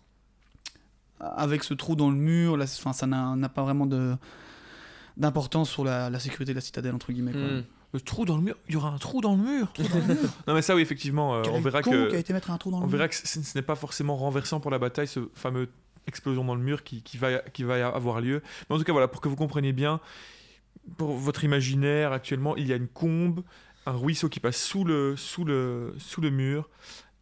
[1.19, 3.88] avec ce trou dans le mur, là, enfin, ça n'a pas vraiment
[5.17, 7.41] d'importance sur la, la sécurité de la citadelle entre guillemets quoi.
[7.41, 7.63] Hmm.
[7.93, 9.71] Le trou dans le mur, il y aura un trou dans le mur.
[10.47, 12.69] non mais ça oui effectivement, euh, on verra que qui a été mettre un trou
[12.69, 15.08] dans le On mur verra que ce, ce n'est pas forcément renversant pour la bataille,
[15.08, 15.69] ce fameux
[16.08, 18.41] explosion dans le mur qui, qui va, qui va avoir lieu.
[18.69, 19.99] Mais en tout cas, voilà, pour que vous compreniez bien,
[20.97, 23.43] pour votre imaginaire, actuellement, il y a une combe,
[23.86, 26.69] un ruisseau qui passe sous le, sous le, sous le mur,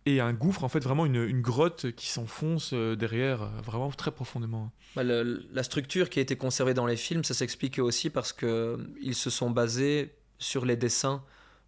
[0.06, 3.90] et un gouffre, en fait, vraiment une, une grotte qui s'enfonce euh, derrière, euh, vraiment
[3.92, 4.72] très profondément.
[4.96, 8.34] Bah, le- la structure qui a été conservée dans les films, ça s'explique aussi parce
[8.34, 11.24] que euh, se sont basés sur les dessins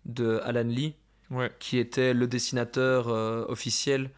[0.06, 0.96] de Alan Lee,
[1.32, 4.12] Ouais, qui était le dessinateur euh, officiel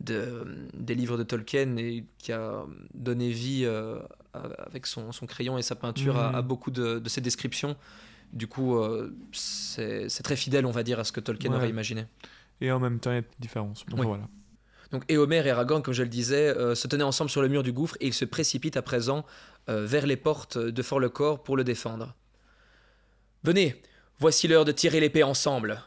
[0.00, 3.98] de, des livres de Tolkien et qui a donné vie euh,
[4.32, 7.76] avec son, son crayon et sa peinture à, à beaucoup de, de ses descriptions.
[8.32, 11.56] Du coup, euh, c'est c'est très fidèle, on va dire, à ce que Tolkien Ouais.
[11.56, 12.06] aurait imaginé.
[12.62, 13.84] Et en même temps, il y a des différences.
[13.86, 14.06] Donc Oui.
[14.06, 14.28] voilà.
[14.92, 17.62] Donc Éomer et Aragorn, comme je le disais, euh, se tenaient ensemble sur le mur
[17.62, 19.26] du gouffre et ils se précipitent à présent
[19.68, 22.14] euh, vers les portes de Fort-le-Corps pour le défendre.
[23.42, 23.82] Venez,
[24.20, 25.82] voici l'heure de tirer l'épée ensemble.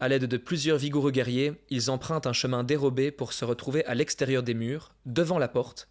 [0.00, 3.94] À l'aide de plusieurs vigoureux guerriers, ils empruntent un chemin dérobé pour se retrouver à
[3.94, 5.88] l'extérieur des murs, devant la porte,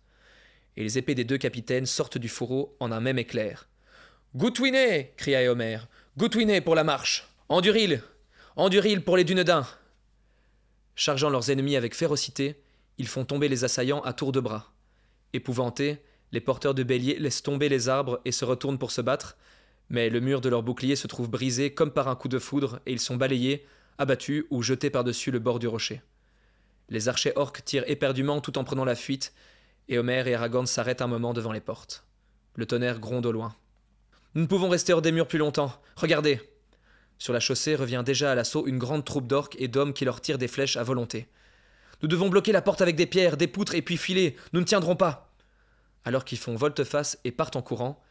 [0.75, 3.69] et les épées des deux capitaines sortent du fourreau en un même éclair.
[4.36, 5.77] Goutwinet cria Éomer.
[6.17, 8.01] Goutwinet pour la marche Enduril
[8.55, 9.65] Enduril pour les Dunedains
[11.00, 12.62] Chargeant leurs ennemis avec férocité,
[12.98, 14.74] ils font tomber les assaillants à tour de bras.
[15.32, 19.38] Épouvantés, les porteurs de béliers laissent tomber les arbres et se retournent pour se battre,
[19.88, 22.82] mais le mur de leur bouclier se trouve brisé comme par un coup de foudre
[22.86, 23.66] et ils sont balayés,
[23.98, 26.02] abattus ou jetés par-dessus le bord du rocher.
[26.90, 29.34] Les archers orques tirent éperdument tout en prenant la fuite,
[29.88, 32.04] et Homer et Aragorn s'arrêtent un moment devant les portes.
[32.56, 33.56] Le tonnerre gronde au loin.
[34.36, 35.82] Nous ne pouvons rester hors des murs plus longtemps.
[35.96, 36.42] Regardez
[37.19, 40.21] Sur la chaussée revient déjà à l'assaut une grande troupe d'orques et d'hommes qui leur
[40.21, 41.27] tirent des flèches à volonté.
[42.01, 44.38] Nous devons bloquer la porte avec des pierres, des poutres et puis filer.
[44.53, 45.34] Nous ne tiendrons pas.
[46.05, 48.01] Alors qu'ils font volte-face et partent en courant,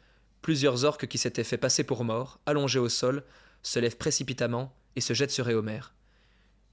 [0.42, 3.24] plusieurs orques qui s'étaient fait passer pour morts, allongés au sol,
[3.62, 5.80] se lèvent précipitamment et se jettent sur Éomer.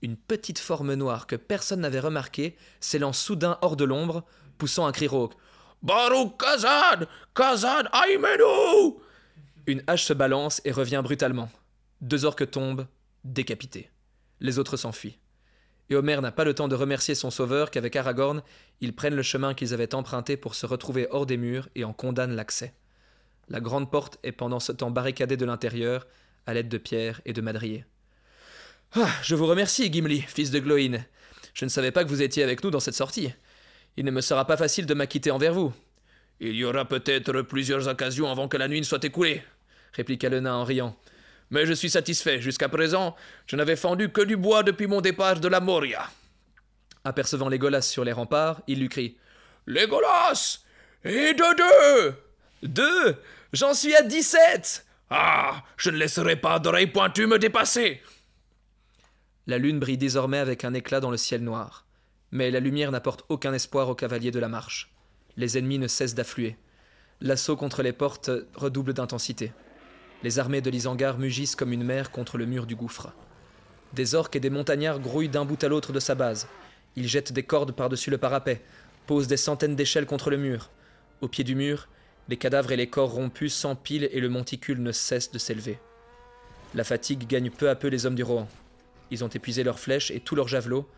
[0.02, 4.26] Une petite forme noire que personne n'avait remarquée s'élance soudain hors de l'ombre,
[4.58, 5.34] poussant un cri rauque.
[5.82, 9.00] Baruch Kazan Kazan Aimenu
[9.68, 11.50] Une hache se balance et revient brutalement.
[12.06, 12.86] Deux orques tombent,
[13.24, 13.90] décapités.
[14.40, 15.18] Les autres s'enfuient.
[15.90, 18.44] Et Homer n'a pas le temps de remercier son sauveur qu'avec Aragorn,
[18.80, 21.94] ils prennent le chemin qu'ils avaient emprunté pour se retrouver hors des murs et en
[21.94, 22.76] condamnent l'accès.
[23.50, 26.06] La grande porte est pendant ce temps barricadée de l'intérieur,
[26.46, 27.86] à l'aide de pierres et de madriers.
[28.94, 31.00] Ah, je vous remercie, Gimli, fils de Gloin.
[31.56, 33.34] Je ne savais pas que vous étiez avec nous dans cette sortie.
[33.98, 35.74] Il ne me sera pas facile de m'acquitter envers vous.
[36.40, 39.42] Il y aura peut-être plusieurs occasions avant que la nuit ne soit écoulée,
[39.94, 40.96] répliqua le nain en riant.
[41.52, 42.42] Mais je suis satisfait.
[42.42, 43.16] Jusqu'à présent,
[43.48, 46.10] je n'avais fendu que du bois depuis mon départ de la Moria.
[47.04, 49.18] Apercevant Légolas sur les remparts, il lui crie
[49.68, 50.60] Légolas
[51.04, 52.16] Et de deux
[52.64, 53.22] Deux
[53.54, 58.02] J'en suis à dix-sept Ah Je ne laisserai pas d'oreilles pointues me dépasser
[59.46, 61.86] La lune brille désormais avec un éclat dans le ciel noir.
[62.32, 64.92] Mais la lumière n'apporte aucun espoir aux cavaliers de la marche.
[65.38, 66.58] Les ennemis ne cessent d'affluer.
[67.22, 69.54] L'assaut contre les portes redouble d'intensité.
[70.24, 73.12] Les armées de l'Isangar mugissent comme une mer contre le mur du gouffre.
[73.94, 76.48] Des orques et des montagnards grouillent d'un bout à l'autre de sa base.
[76.96, 78.62] Ils jettent des cordes par-dessus le parapet,
[79.06, 80.70] posent des centaines d'échelles contre le mur.
[81.22, 81.88] Au pied du mur,
[82.28, 85.80] les cadavres et les corps rompus s'empilent et le monticule ne cesse de s'élever.
[86.74, 88.48] La fatigue gagne peu à peu les hommes du Rohan.
[89.12, 90.90] Ils ont épuisé leurs flèches et tous leurs javelots,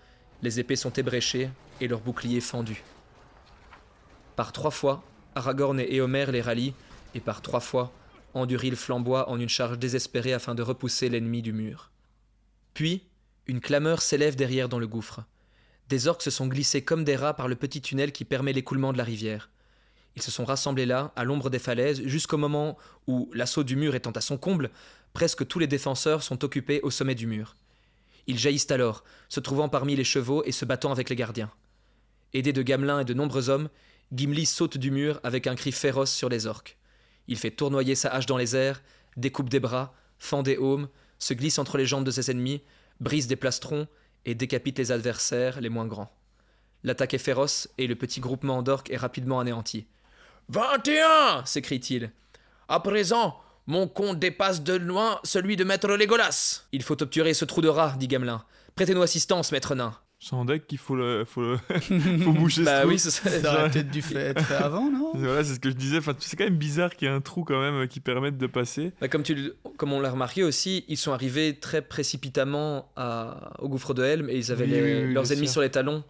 [0.42, 1.50] les épées sont ébréchées
[1.82, 2.84] et leurs boucliers fendus.
[4.36, 5.04] Par trois fois,
[5.36, 6.74] Aragorn et Éomer les rallient,
[7.16, 7.92] et par trois fois,
[8.38, 11.91] Anduril flamboie en une charge désespérée afin de repousser l'ennemi du mur.
[12.73, 13.04] Puis,
[13.47, 15.21] une clameur s'élève derrière dans le gouffre.
[15.89, 18.93] Des orques se sont glissés comme des rats par le petit tunnel qui permet l'écoulement
[18.93, 19.50] de la rivière.
[20.15, 23.95] Ils se sont rassemblés là, à l'ombre des falaises, jusqu'au moment où, l'assaut du mur
[23.95, 24.71] étant à son comble,
[25.13, 27.56] presque tous les défenseurs sont occupés au sommet du mur.
[28.28, 31.52] Ils jaillissent alors, se trouvant parmi les chevaux et se battant avec les gardiens.
[32.34, 33.69] Aidé de Gamelin et de nombreux hommes,
[34.13, 36.78] Gimli saute du mur avec un cri féroce sur les orques.
[37.28, 38.82] Il fait tournoyer sa hache dans les airs,
[39.16, 40.88] découpe des bras, fend des aumes,
[41.20, 42.62] se glisse entre les jambes de ses ennemis,
[43.00, 43.88] brise des plastrons
[44.26, 46.12] et décapite les adversaires les moins grands.
[46.84, 49.88] L'attaque est féroce et le petit groupement d'orques est rapidement anéanti.
[50.50, 52.12] Vingt et un s'écrie-t-il.
[52.70, 56.63] À présent, mon compte dépasse de loin celui de maître Légolas.
[56.72, 58.44] Il faut obturer ce trou de rat, dit Gamelin.
[58.76, 59.98] Prêtez-nous assistance, maître nain.
[60.20, 61.58] Sans deck qu'il faut le, faut le,
[62.24, 62.90] faut boucher ce Bah trou.
[62.90, 63.30] oui, c'est ça.
[63.30, 66.00] Ça aurait peut-être dû être fait avant, non Voilà, c'est ce que je disais.
[66.00, 68.48] Enfin, c'est quand même bizarre qu'il y ait un trou quand même qui permette de
[68.48, 68.94] passer.
[69.00, 73.70] Bah, comme, tu, comme on l'a remarqué aussi, ils sont arrivés très précipitamment à- au
[73.70, 75.54] gouffre de Helm et ils avaient Oui, les- oui, oui, leurs ennemis sûr.
[75.54, 76.04] sur les talons.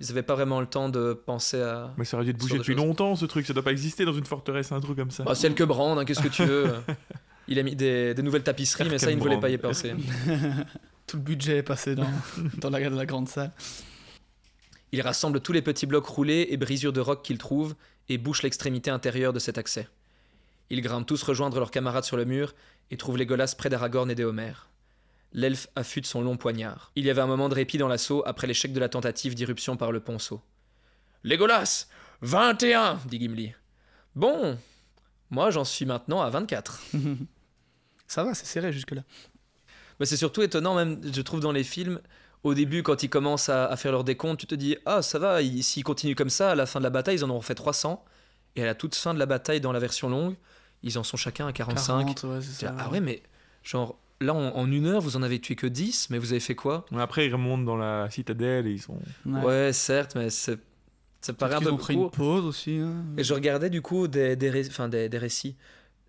[0.00, 1.94] Ils n'avaient pas vraiment le temps de penser à.
[1.96, 2.84] Mais ça aurait dû être des depuis choses.
[2.84, 3.46] longtemps ce truc.
[3.46, 5.22] Ça doit pas exister dans une forteresse, un truc comme ça.
[5.22, 6.66] Bah, c'est le que Brand, hein, qu'est-ce que tu veux
[7.46, 9.92] Il a mis des, des nouvelles tapisseries, mais ça, il ne voulait pas y penser.
[11.06, 12.10] Tout le budget est passé dans,
[12.58, 13.52] dans la, la grande salle.
[14.92, 17.74] Il rassemble tous les petits blocs roulés et brisures de roc qu'il trouve
[18.08, 19.88] et bouche l'extrémité intérieure de cet accès.
[20.70, 22.54] Ils grimpent tous rejoindre leurs camarades sur le mur
[22.90, 24.52] et trouvent Légolas près d'Aragorn et d'Éomer.
[25.32, 26.92] L'elfe affûte son long poignard.
[26.94, 29.76] Il y avait un moment de répit dans l'assaut après l'échec de la tentative d'irruption
[29.76, 30.40] par le ponceau.
[31.24, 31.88] Légolas
[32.20, 33.52] 21 dit Gimli.
[34.14, 34.56] Bon,
[35.30, 36.82] moi j'en suis maintenant à 24.
[38.06, 39.02] Ça va, c'est serré jusque-là.
[40.00, 42.00] Bah, c'est surtout étonnant, même, je trouve, dans les films.
[42.42, 45.18] Au début, quand ils commencent à, à faire leur décompte, tu te dis Ah, ça
[45.18, 47.40] va, ils- s'ils continuent comme ça, à la fin de la bataille, ils en auront
[47.40, 48.04] fait 300.
[48.56, 50.34] Et à la toute fin de la bataille, dans la version longue,
[50.82, 52.14] ils en sont chacun à 45.
[52.14, 52.74] 40, ouais, c'est ça.
[52.78, 53.22] Ah ouais, mais
[53.62, 56.40] genre, là, en, en une heure, vous en avez tué que 10, mais vous avez
[56.40, 56.84] fait quoi?
[56.92, 58.98] Mais Après, ils remontent dans la citadelle et ils sont.
[59.26, 59.72] ouais.
[59.72, 60.58] certes, mais c'est-
[61.22, 62.76] ça paraît un Ils peu ont pris une pause aussi.
[62.78, 63.02] hein.
[63.16, 65.56] Et je regardais du coup des, des, ré- enfin, des, des récits.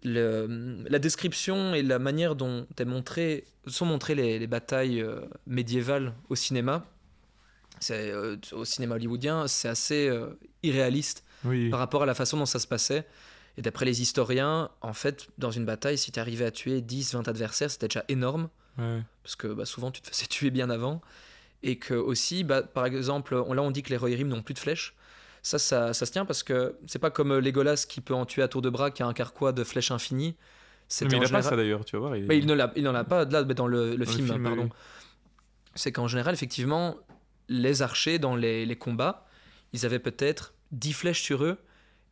[0.06, 5.20] Le- la description et la manière dont est montré, sont montrées les, les batailles euh,
[5.48, 6.86] médiévales au cinéma,
[7.80, 10.28] c'est, euh, au cinéma hollywoodien, c'est assez euh,
[10.63, 11.70] irréaliste Oui.
[11.70, 13.06] par rapport à la façon dont ça se passait.
[13.58, 17.13] Et d'après les historiens, en fait, dans une bataille, si tu arrivais à tuer 10,
[17.13, 19.02] 20 adversaires, c'était déjà énorme Ouais.
[19.24, 21.02] parce que bah, souvent tu te faisais tuer bien avant,
[21.63, 24.54] et que aussi, bah, par exemple, on- là on dit que les Rohirrim n'ont plus
[24.54, 24.94] de flèches.
[25.46, 28.26] Ça, ça, ça se tient parce que c'est pas comme euh, Legolas qui peut en
[28.26, 30.36] tuer à tour de bras, qui a un carquois de flèches infinies.
[31.02, 32.16] Mais il en a pas général- ça d'ailleurs, tu vas voir.
[32.16, 34.64] il- Mais il n'en a pas là, dans le, le Dans le film, film, pardon.
[34.64, 34.70] oui.
[35.76, 36.96] C'est qu'en général, effectivement,
[37.48, 39.28] les archers dans les, les combats,
[39.74, 41.58] ils avaient peut-être 10 flèches sur eux.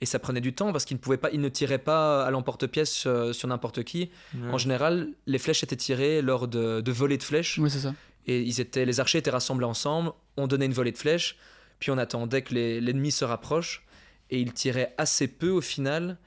[0.01, 2.29] Et ça prenait du temps parce qu'ils ne pouvaient pas, ils ne tiraient pas à
[2.29, 4.11] l'emporte-pièce euh, sur n'importe qui.
[4.35, 4.49] Ouais.
[4.51, 7.57] En général, les flèches étaient tirées lors de, de volées de flèches.
[7.57, 7.93] Oui, c'est ça.
[8.27, 11.37] Et ils étaient, les archers étaient rassemblés ensemble, on donnait une volée de flèches,
[11.79, 13.85] puis on attendait que l'ennemi se rapproche,
[14.29, 16.17] et ils tiraient assez peu au final,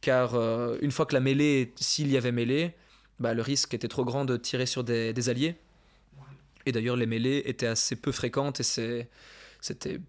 [0.00, 2.74] car euh, une fois que la mêlée, s'il y avait mêlée,
[3.20, 5.54] bah, le risque était trop grand de tirer sur des, des alliés.
[6.66, 9.08] Et d'ailleurs, les mêlées étaient assez peu fréquentes, et
[9.60, 10.00] c'était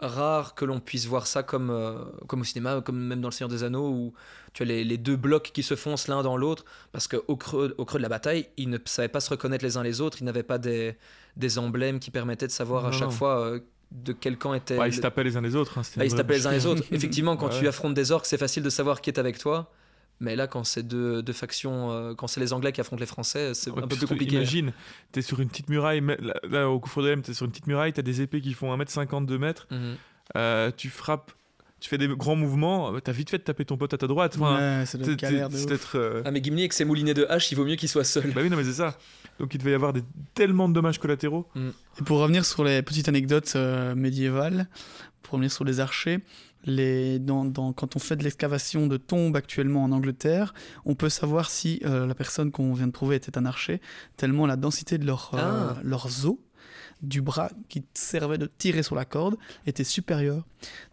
[0.00, 3.32] rare que l'on puisse voir ça comme, euh, comme au cinéma, comme même dans Le
[3.32, 4.14] Seigneur des Anneaux, où
[4.52, 7.74] tu as les, les deux blocs qui se foncent l'un dans l'autre, parce qu'au creux,
[7.78, 10.18] au creux de la bataille, ils ne savaient pas se reconnaître les uns les autres,
[10.20, 10.96] ils n'avaient pas des,
[11.36, 13.10] des emblèmes qui permettaient de savoir à chaque non.
[13.10, 13.60] fois euh,
[13.92, 14.78] de quel camp était.
[14.78, 15.78] Ouais, ils se tapaient les uns les autres.
[15.78, 16.82] hein, Ah, ils se tapaient les uns les autres.
[16.92, 17.58] Effectivement, quand Ouais.
[17.60, 19.70] tu affrontes des orques, c'est facile de savoir qui est avec toi.
[20.20, 23.06] Mais là, quand c'est deux, deux factions, euh, quand c'est les Anglais qui affrontent les
[23.06, 24.36] Français, c'est Ouais, un peu plus compliqué.
[24.36, 24.72] Imagine,
[25.10, 27.92] t'es sur une petite muraille, là, là, au Coufre de t'es sur une petite muraille,
[27.92, 29.96] t'as des épées qui font 1m50, 2 mètres, Mhm.
[30.36, 31.32] euh, tu frappes,
[31.84, 34.06] tu fais des grands mouvements, euh, t'as vite fait de taper ton pote à ta
[34.06, 34.36] droite.
[34.40, 34.98] Enfin, ouais, c'est
[35.70, 38.04] être, euh, Ah, mais Gimli, avec ses moulinets de hache, il vaut mieux qu'il soit
[38.04, 38.32] seul.
[38.32, 38.96] Bah oui, non, mais c'est ça.
[39.38, 40.02] Donc il devait y avoir des...
[40.32, 41.46] tellement de dommages collatéraux.
[42.00, 44.66] Et pour revenir sur les petites anecdotes euh, médiévales,
[45.22, 46.20] pour revenir sur les archers,
[46.64, 50.54] les, dans, dans- quand on fait de l'excavation de tombes actuellement en Angleterre,
[50.86, 53.82] on peut savoir si euh, la personne qu'on vient de trouver était un archer,
[54.16, 55.76] tellement la densité de leur, euh, Ah.
[55.82, 56.36] leurs os,
[57.04, 59.36] du bras qui servait de tirer sur la corde,
[59.66, 60.42] était supérieure.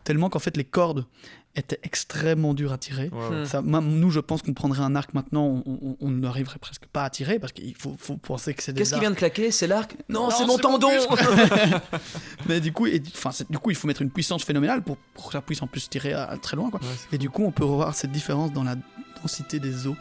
[0.04, 1.06] Tellement qu'en fait les cordes
[1.54, 3.10] étaient extrêmement dures à tirer.
[3.10, 3.44] Hmm.
[3.44, 7.10] Ça, même nous, je pense qu'on prendrait un arc maintenant, on- n'arriverait presque pas à
[7.10, 9.52] tirer parce qu'il faut, faut penser que c'est des Qu'est-ce qui vient de claquer?
[9.52, 9.94] C'est l'arc?
[10.08, 10.88] Non, Non, c'est mon tendon
[12.48, 15.34] mais du coup, et- du coup, il faut mettre une puissance phénoménale pour, pour que
[15.34, 16.70] ça puisse en plus tirer à, à très loin.
[16.70, 16.80] Quoi.
[16.80, 18.76] Ouais, Et du coup, on peut revoir cette différence dans la
[19.22, 19.96] densité des os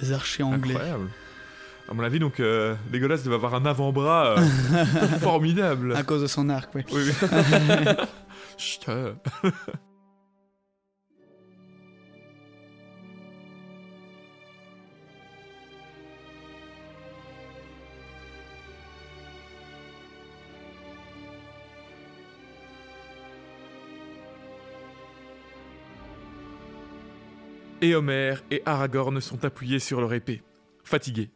[0.00, 0.74] des archers anglais.
[0.74, 1.10] incroyable.
[1.90, 4.44] À mon avis, donc, euh, Legolas devait avoir un avant-bras euh,
[5.20, 5.94] formidable.
[5.96, 6.82] À cause de son arc, oui.
[6.92, 7.28] Oui, oui.
[8.58, 9.14] Chut, euh.
[27.80, 30.42] Et Homer et Aragorn sont appuyés sur leur épée,
[30.84, 31.30] fatigués.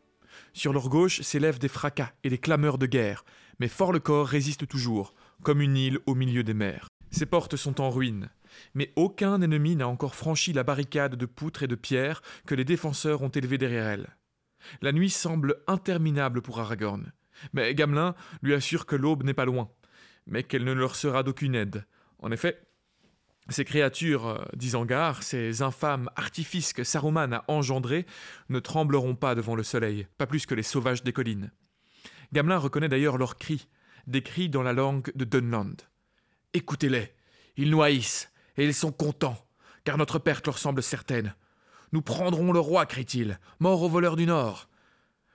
[0.52, 3.24] Sur leur gauche s'élèvent des fracas et des clameurs de guerre,
[3.58, 6.88] mais fort le corps résiste toujours, comme une île au milieu des mers.
[7.10, 8.30] Ses portes sont en ruine,
[8.74, 12.64] mais aucun ennemi n'a encore franchi la barricade de poutres et de pierres que les
[12.64, 14.16] défenseurs ont élevée derrière elle.
[14.80, 17.12] La nuit semble interminable pour Aragorn,
[17.52, 19.70] mais Gamelin lui assure que l'aube n'est pas loin,
[20.26, 21.84] mais qu'elle ne leur sera d'aucune aide.
[22.18, 22.62] En effet,
[23.48, 28.06] ces créatures euh, d'Isengard, ces infâmes artifices que Saruman a engendrés,
[28.48, 31.50] ne trembleront pas devant le soleil, pas plus que les sauvages des collines.
[32.32, 33.68] Gamelin reconnaît d'ailleurs leurs cris,
[34.06, 35.76] des cris dans la langue de Dunland.
[36.54, 37.12] Écoutez-les,
[37.56, 39.38] ils nous haïssent, et ils sont contents,
[39.84, 41.34] car notre perte leur semble certaine.
[41.92, 44.68] Nous prendrons le roi, crie-t-il, mort aux voleurs du Nord.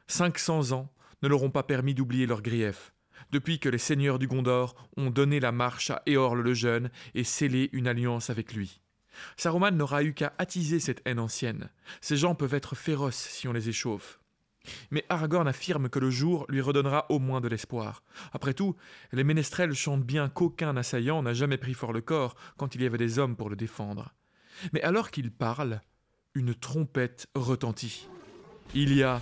[0.08, 0.92] Cinq cents ans
[1.22, 2.94] ne leur ont pas permis d'oublier leurs griefs,
[3.32, 7.24] depuis que les seigneurs du Gondor ont donné la marche à Éorle le Jeune et
[7.24, 8.82] scellé une alliance avec lui.
[9.36, 11.70] Saruman n'aura eu qu'à attiser cette haine ancienne.
[12.02, 14.20] Ces gens peuvent être féroces si on les échauffe.
[14.92, 18.04] Mais Aragorn affirme que le jour lui redonnera au moins de l'espoir.
[18.34, 18.76] Après tout,
[19.12, 22.86] les ménestrels chantent bien qu'aucun assaillant n'a jamais pris fort le corps quand il y
[22.86, 24.14] avait des hommes pour le défendre.
[24.74, 25.82] Mais alors qu'il parle,
[26.34, 28.08] une trompette retentit.
[28.74, 29.22] Il y a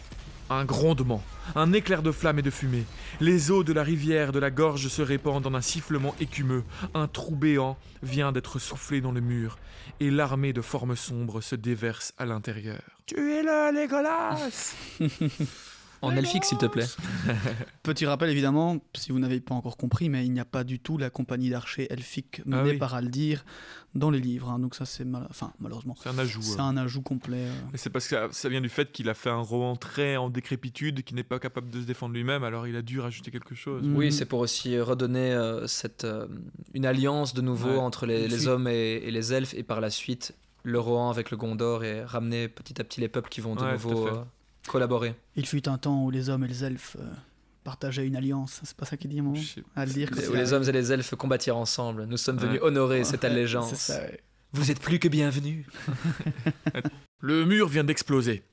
[0.50, 1.24] un grondement,
[1.56, 2.86] un éclair de flamme et de fumée.
[3.20, 6.64] Les eaux de la rivière de la gorge se répandent en un sifflement écumeux.
[6.94, 9.58] Un trou béant vient d'être soufflé dans le mur,
[10.00, 12.82] et l'armée de formes sombres se déverse à l'intérieur.
[13.06, 14.74] Tu es là, Legolas
[16.02, 16.86] En elfique, s'il te plaît.
[17.84, 20.80] Petit rappel évidemment, si vous n'avez pas encore compris, mais il n'y a pas du
[20.80, 22.78] tout la compagnie d'archers elfiques menée Ah oui.
[22.78, 23.46] par Aldir
[23.96, 24.50] dans les livres.
[24.50, 24.60] hein.
[24.60, 25.26] donc ça c'est mal...
[25.30, 25.96] enfin malheureusement.
[26.02, 26.42] C'est un ajout.
[26.42, 26.64] C'est euh.
[26.64, 27.46] un ajout complet.
[27.46, 27.54] euh.
[27.72, 30.30] Mais c'est parce que ça, vient du fait qu'il a fait un roman très en
[30.30, 33.56] décrépitude, qui n'est pas capable de se défendre lui-même, alors il a dû rajouter quelque
[33.56, 33.84] chose.
[33.84, 33.96] Mm.
[33.96, 34.12] Oui, Mhm.
[34.12, 36.28] c'est pour aussi redonner euh, cette, euh,
[36.74, 37.78] une alliance de nouveau Ouais.
[37.78, 41.38] entre les, hommes et, et les elfes, et par la suite le Rohan avec le
[41.38, 44.24] Gondor, et ramener petit à petit les peuples qui vont de Ouais, nouveau euh,
[44.68, 45.16] collaborer.
[45.36, 47.06] Il fut un temps où les hommes et les elfes euh,
[47.64, 48.62] partageaient une alliance.
[48.64, 50.92] C'est pas ça qu'il dit à un moment Les- il où les hommes et les
[50.92, 52.06] elfes combattirent ensemble.
[52.06, 52.68] Nous sommes venus Ouais.
[52.68, 53.70] honorer cette allégeance.
[53.76, 54.20] c'est ça, ouais.
[54.54, 55.66] Vous êtes plus que bienvenus.
[57.20, 58.44] Le mur vient d'exploser.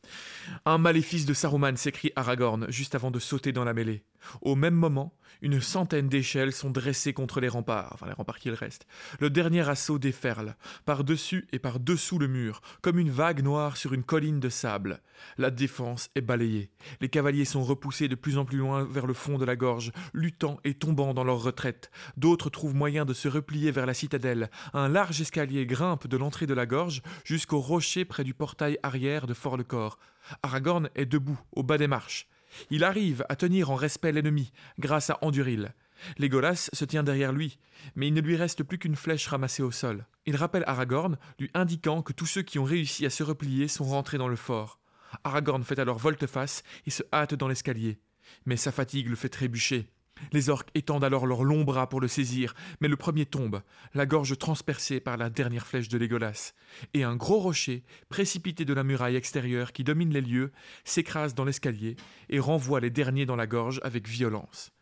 [0.64, 4.02] Un maléfice de Saruman s'écrie Aragorn juste avant de sauter dans la mêlée.
[4.40, 8.54] Au même moment, une centaine d'échelles sont dressées contre les remparts, enfin les remparts qu'il
[8.54, 8.86] reste.
[9.18, 14.04] Le dernier assaut déferle, par-dessus et par-dessous le mur, comme une vague noire sur une
[14.04, 15.00] colline de sable.
[15.38, 16.70] La défense est balayée.
[17.00, 19.92] Les cavaliers sont repoussés de plus en plus loin vers le fond de la gorge,
[20.12, 21.90] luttant et tombant dans leur retraite.
[22.16, 24.50] D'autres trouvent moyen de se replier vers la citadelle.
[24.74, 29.26] Un large escalier grimpe de l'entrée de la gorge jusqu'au rocher près du portail arrière
[29.26, 29.98] de Fort-le-Corps.
[30.42, 32.28] Aragorn est debout, au bas des marches.
[32.70, 35.74] Il arrive à tenir en respect l'ennemi, grâce à Anduril.
[36.18, 37.58] Legolas se tient derrière lui,
[37.94, 40.06] mais il ne lui reste plus qu'une flèche ramassée au sol.
[40.26, 43.84] Il rappelle Aragorn, lui indiquant que tous ceux qui ont réussi à se replier sont
[43.84, 44.80] rentrés dans le fort.
[45.24, 48.00] Aragorn fait alors volte-face et se hâte dans l'escalier.
[48.46, 49.90] Mais sa fatigue le fait trébucher.
[50.32, 53.62] Les orques étendent alors leurs longs bras pour le saisir, mais le premier tombe,
[53.94, 56.52] la gorge transpercée par la dernière flèche de Legolas.
[56.94, 60.52] Et un gros rocher, précipité de la muraille extérieure qui domine les lieux,
[60.84, 61.96] s'écrase dans l'escalier
[62.30, 64.72] et renvoie les derniers dans la gorge avec violence.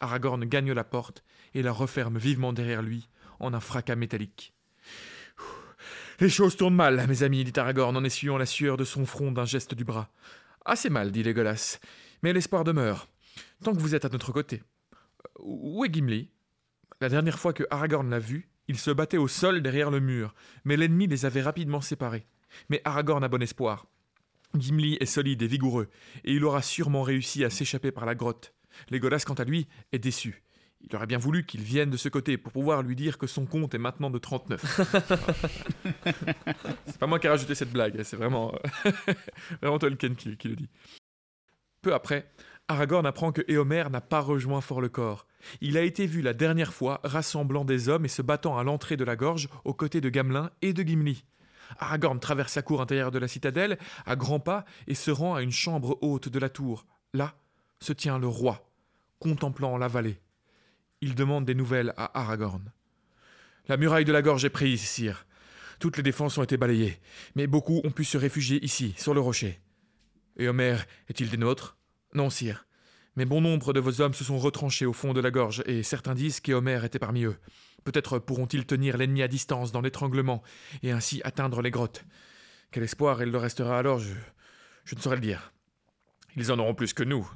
[0.00, 1.24] Aragorn gagne la porte
[1.54, 3.08] et la referme vivement derrière lui
[3.40, 4.52] en un fracas métallique.
[6.20, 9.32] Les choses tournent mal, mes amis, dit Aragorn en essuyant la sueur de son front
[9.32, 10.08] d'un geste du bras.
[10.64, 11.80] Assez mal, dit Legolas,
[12.22, 13.08] mais l'espoir demeure,
[13.64, 14.62] tant que vous êtes à notre côté.
[15.38, 16.30] Où est Gimli?
[17.00, 20.34] La dernière fois que Aragorn l'a vu, il se battait au sol derrière le mur,
[20.64, 22.26] mais l'ennemi les avait rapidement séparés.
[22.68, 23.86] Mais Aragorn a bon espoir.
[24.54, 25.88] Gimli est solide et vigoureux,
[26.24, 28.54] et il aura sûrement réussi à s'échapper par la grotte.
[28.90, 30.42] Legolas, quant à lui, est déçu.
[30.82, 33.46] Il aurait bien voulu qu'il vienne de ce côté pour pouvoir lui dire que son
[33.46, 34.62] compte est maintenant de 39.
[36.86, 38.52] c'est pas moi qui ai rajouté cette blague, c'est vraiment,
[39.62, 40.68] vraiment Tolkien qui, qui le dit.
[41.82, 42.30] Peu après,
[42.68, 45.26] Aragorn apprend que Éomer n'a pas rejoint Fort-le-Corps.
[45.60, 48.96] Il a été vu la dernière fois rassemblant des hommes et se battant à l'entrée
[48.96, 51.24] de la gorge aux côtés de Gamelin et de Gimli.
[51.78, 55.42] Aragorn traverse la cour intérieure de la citadelle à grands pas et se rend à
[55.42, 56.86] une chambre haute de la tour.
[57.12, 57.34] Là
[57.80, 58.70] se tient le roi,
[59.18, 60.20] contemplant la vallée.
[61.00, 62.70] Il demande des nouvelles à Aragorn.
[63.68, 65.26] La muraille de la gorge est prise, sire.
[65.80, 67.00] Toutes les défenses ont été balayées,
[67.34, 69.60] mais beaucoup ont pu se réfugier ici, sur le rocher.
[70.36, 70.76] Éomer
[71.08, 71.76] est-il des nôtres?
[72.14, 72.66] Non, sire.
[73.16, 75.82] Mais bon nombre de vos hommes se sont retranchés au fond de la gorge, et
[75.82, 77.36] certains disent qu'Éomer était parmi eux.
[77.84, 80.42] Peut-être pourront-ils tenir l'ennemi à distance dans l'étranglement,
[80.82, 82.04] et ainsi atteindre les grottes.
[82.70, 84.14] Quel espoir il leur restera alors, je,
[84.84, 85.52] je ne saurais le dire.
[86.36, 87.30] Ils en auront plus que nous.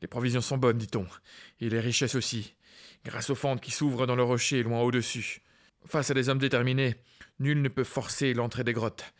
[0.00, 1.06] Les provisions sont bonnes, dit-on,
[1.60, 2.54] et les richesses aussi,
[3.04, 5.42] grâce aux fentes qui s'ouvrent dans le rocher loin au-dessus.
[5.86, 6.96] Face à des hommes déterminés,
[7.38, 9.12] nul ne peut forcer l'entrée des grottes.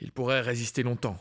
[0.00, 1.18] Ils pourraient résister longtemps.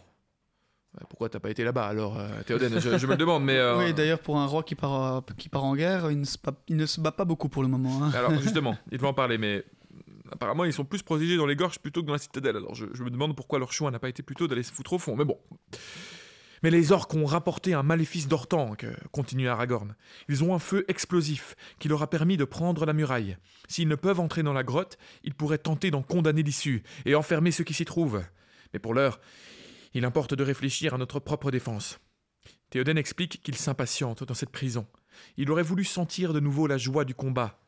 [1.09, 3.55] Pourquoi t'as pas été là-bas alors, euh, Théoden je, je me le demande, mais...
[3.57, 6.25] euh, Oui, d'ailleurs, pour un roi qui part, euh, qui part en guerre, il ne,
[6.25, 8.03] se bat, il ne se bat pas beaucoup pour le moment.
[8.03, 8.11] hein.
[8.15, 9.63] Alors justement, il va en parler, mais
[10.31, 12.57] apparemment ils sont plus protégés dans les gorges plutôt que dans la citadelle.
[12.57, 14.93] Alors je, je me demande pourquoi leur choix n'a pas été plutôt d'aller se foutre
[14.93, 15.37] au fond, mais bon.
[16.63, 19.95] Mais les orques ont rapporté un maléfice d'Ortanque, continue Aragorn.
[20.27, 23.37] Ils ont un feu explosif qui leur a permis de prendre la muraille.
[23.69, 27.51] S'ils ne peuvent entrer dans la grotte, ils pourraient tenter d'en condamner l'issue et enfermer
[27.51, 28.21] ceux qui s'y trouvent.
[28.73, 29.21] Mais pour l'heure,
[29.93, 31.99] il importe de réfléchir à notre propre défense.
[32.69, 34.87] Théoden explique qu'il s'impatiente dans cette prison.
[35.37, 37.59] Il aurait voulu sentir de nouveau la joie du combat.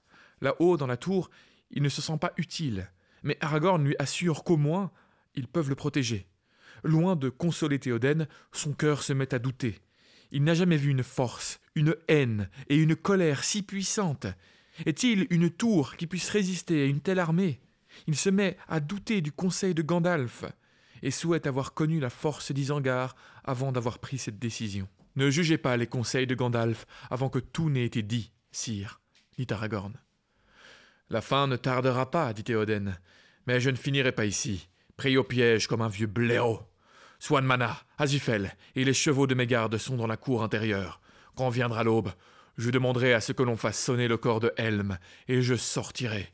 [0.42, 1.30] Là-haut, dans la tour,
[1.72, 2.92] il ne se sent pas utile,
[3.24, 4.92] mais Aragorn lui assure qu'au moins,
[5.36, 6.28] ils peuvent le protéger.
[6.84, 9.80] Loin de consoler Théoden, son cœur se met à douter.
[10.32, 14.28] Il n'a jamais vu une force, une haine et une colère si puissantes.
[14.86, 17.62] Est-il une tour qui puisse résister à une telle armée?
[18.08, 20.46] Il se met à douter du conseil de Gandalf
[21.02, 24.88] et souhaite avoir connu la force d'Isengard avant d'avoir pris cette décision.
[25.16, 29.02] Ne jugez pas les conseils de Gandalf avant que tout n'ait été dit, sire,
[29.38, 29.94] dit Aragorn.
[31.10, 32.98] La fin ne tardera pas, dit Théoden,
[33.46, 36.62] mais je ne finirai pas ici, pris au piège comme un vieux blaireau.
[37.20, 41.02] Swanmana, Azufel et les chevaux de mes gardes sont dans la cour intérieure.
[41.36, 42.12] Quand viendra l'aube,
[42.58, 44.98] je demanderai à ce que l'on fasse sonner le corps de Helm,
[45.28, 46.34] et je sortirai.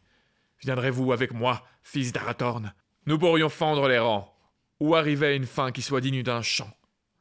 [0.62, 2.74] Viendrez-vous avec moi, fils d'Arathorn
[3.06, 4.37] Nous pourrions fendre les rangs,
[4.80, 6.72] ou arriver une fin qui soit digne d'un chant.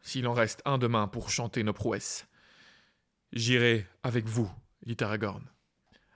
[0.03, 2.29] s'il en reste un demain pour chanter nos prouesses.
[3.33, 4.49] J'irai avec vous,
[4.85, 5.43] dit Aragorn.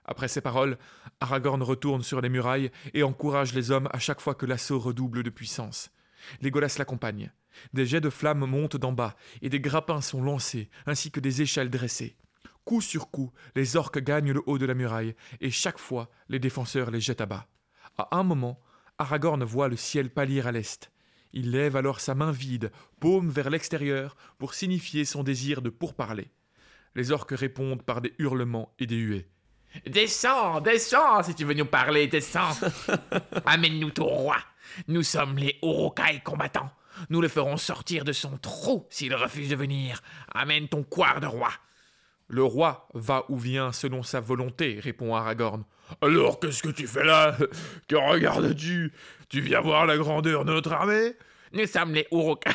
[0.05, 0.77] Après ces paroles,
[1.19, 5.23] Aragorn retourne sur les murailles et encourage les hommes à chaque fois que l'assaut redouble
[5.23, 5.91] de puissance.
[6.39, 7.31] Légolas l'accompagne.
[7.73, 11.41] Des jets de flammes montent d'en bas, et des grappins sont lancés, ainsi que des
[11.41, 12.15] échelles dressées.
[12.63, 16.39] Coup sur coup, les orques gagnent le haut de la muraille, et chaque fois, les
[16.39, 17.47] défenseurs les jettent à bas.
[17.97, 18.59] À un moment,
[18.97, 20.91] Aragorn voit le ciel pâlir à l'est.
[21.33, 26.29] Il lève alors sa main vide, paume vers l'extérieur, pour signifier son désir de pourparler.
[26.95, 29.27] Les orques répondent par des hurlements et des huées.
[29.85, 32.57] Descends, descends, si tu veux nous parler, descends.
[33.45, 34.37] Amène-nous ton roi.
[34.87, 36.71] Nous sommes les Urukai combattants.
[37.09, 40.01] Nous le ferons sortir de son trou s'il refuse de venir.
[40.33, 41.51] Amène ton quart de roi.
[42.27, 45.63] Le roi va ou vient selon sa volonté, répond Aragorn.
[46.01, 47.35] Alors qu'est-ce que tu fais là?
[47.87, 48.93] Que regardes-tu?
[49.31, 51.13] Tu viens voir la grandeur de notre armée?
[51.53, 52.51] Nous sommes les Urukai.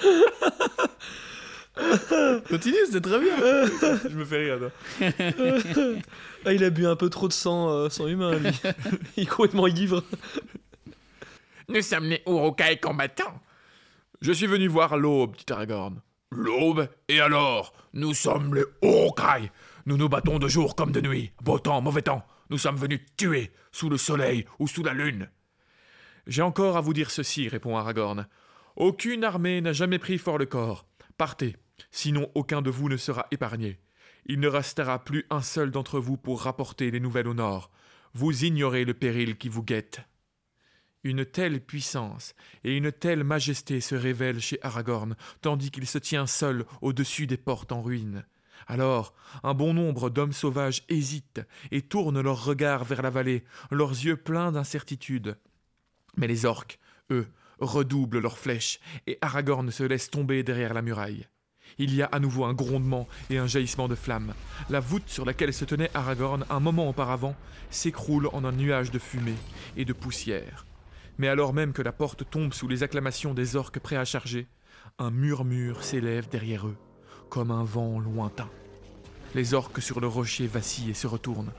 [2.48, 3.36] Continue, c'est très bien.
[4.08, 4.70] Je me fais rire.
[6.46, 8.50] Ah, il a bu un peu trop de sang, euh, sang humain, lui.
[9.16, 10.04] il est complètement ivre.
[11.68, 13.40] Nous sommes les Urukai combattants.
[14.20, 16.00] Je suis venu voir l'aube, dit Aragorn.
[16.30, 19.50] L'aube Et alors Nous sommes les Urukai.
[19.86, 22.24] Nous nous battons de jour comme de nuit, beau temps, mauvais temps.
[22.50, 25.28] Nous sommes venus tuer, sous le soleil ou sous la lune.
[26.26, 28.26] J'ai encore à vous dire ceci, répond Aragorn.
[28.76, 30.86] Aucune armée n'a jamais pris fort le corps.
[31.16, 31.56] Partez,
[31.90, 33.78] sinon aucun de vous ne sera épargné.
[34.26, 37.70] Il ne restera plus un seul d'entre vous pour rapporter les nouvelles au nord.
[38.14, 40.00] Vous ignorez le péril qui vous guette.
[41.02, 46.26] Une telle puissance et une telle majesté se révèlent chez Aragorn, tandis qu'il se tient
[46.26, 48.24] seul au-dessus des portes en ruine.
[48.66, 53.90] Alors, un bon nombre d'hommes sauvages hésitent et tournent leurs regards vers la vallée, leurs
[53.90, 55.36] yeux pleins d'incertitude.
[56.16, 56.78] Mais les orques,
[57.10, 57.26] eux,
[57.60, 61.26] redoublent leurs flèches, et Aragorn se laisse tomber derrière la muraille.
[61.78, 64.34] Il y a à nouveau un grondement et un jaillissement de flammes.
[64.70, 67.34] La voûte sur laquelle se tenait Aragorn un moment auparavant
[67.70, 69.34] s'écroule en un nuage de fumée
[69.76, 70.66] et de poussière.
[71.18, 74.46] Mais alors même que la porte tombe sous les acclamations des orques prêts à charger,
[74.98, 76.76] un murmure s'élève derrière eux,
[77.28, 78.50] comme un vent lointain.
[79.34, 81.52] Les orques sur le rocher vacillent et se retournent.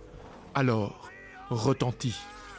[0.54, 1.10] Alors,
[1.50, 2.16] retentit,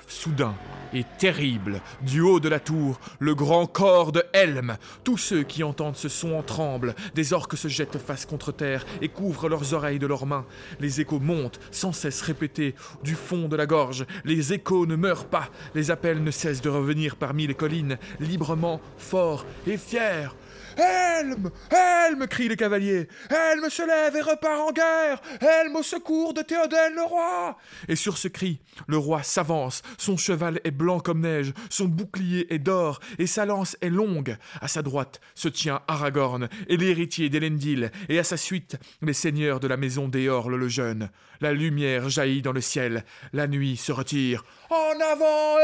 [0.06, 0.54] soudain
[0.92, 4.76] et terrible, du haut de la tour, le grand corps de Helm.
[5.04, 6.94] Tous ceux qui entendent ce son en tremblent.
[7.14, 10.46] Des orques se jettent face contre terre et couvrent leurs oreilles de leurs mains.
[10.80, 14.06] Les échos montent, sans cesse répétés, du fond de la gorge.
[14.24, 15.50] Les échos ne meurent pas.
[15.74, 20.28] Les appels ne cessent de revenir parmi les collines, librement, forts et fiers.
[20.76, 23.08] Helm Helm crient les cavaliers.
[23.30, 25.20] Helm se lève et repart en guerre.
[25.40, 27.56] Helm au secours de Théoden le roi.
[27.88, 29.82] Et sur ce cri, le roi s'avance.
[29.98, 34.36] Son cheval est blanc comme neige, son bouclier est d'or et sa lance est longue.
[34.60, 39.60] À sa droite se tient Aragorn et l'héritier d'Elendil, et à sa suite les seigneurs
[39.60, 41.10] de la maison d'Éorle le jeune.
[41.40, 43.04] La lumière jaillit dans le ciel.
[43.32, 44.44] La nuit se retire.
[44.70, 45.56] En avant,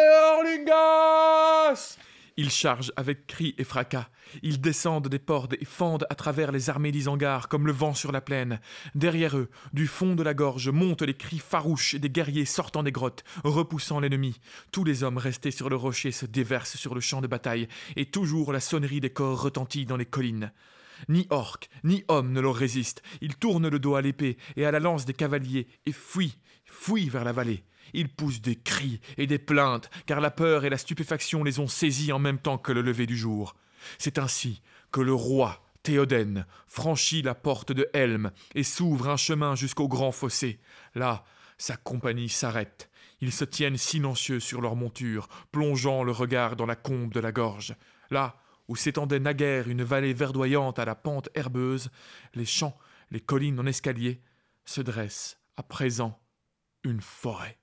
[2.37, 4.09] ils chargent avec cris et fracas.
[4.43, 8.13] Ils descendent des portes et fendent à travers les armées d'Isengard comme le vent sur
[8.13, 8.61] la plaine.
[8.95, 12.93] Derrière eux, du fond de la gorge, montent les cris farouches des guerriers sortant des
[12.93, 14.39] grottes, repoussant l'ennemi.
[14.71, 18.07] Tous les hommes restés sur le rocher se déversent sur le champ de bataille, et
[18.07, 20.53] toujours la sonnerie des corps retentit dans les collines.
[21.09, 23.03] Ni orc, ni homme ne leur résiste.
[23.21, 27.09] Ils tournent le dos à l'épée et à la lance des cavaliers et fuient, fuient
[27.09, 27.65] vers la vallée.
[27.93, 31.67] Ils poussent des cris et des plaintes, car la peur et la stupéfaction les ont
[31.67, 33.55] saisis en même temps que le lever du jour.
[33.99, 39.57] C'est ainsi que le roi, Théoden, franchit la porte de Helm et s'ouvre un chemin
[39.57, 40.61] jusqu'au grand fossé.
[40.95, 41.25] Là,
[41.59, 42.91] sa compagnie s'arrête.
[43.21, 47.33] Ils se tiennent silencieux sur leur monture, plongeant le regard dans la combe de la
[47.33, 47.75] gorge.
[48.11, 48.37] Là,
[48.69, 51.91] où s'étendait naguère une vallée verdoyante à la pente herbeuse,
[52.35, 52.77] les champs,
[53.11, 54.23] les collines en escalier,
[54.65, 56.21] se dresse à présent
[56.85, 57.62] une forêt.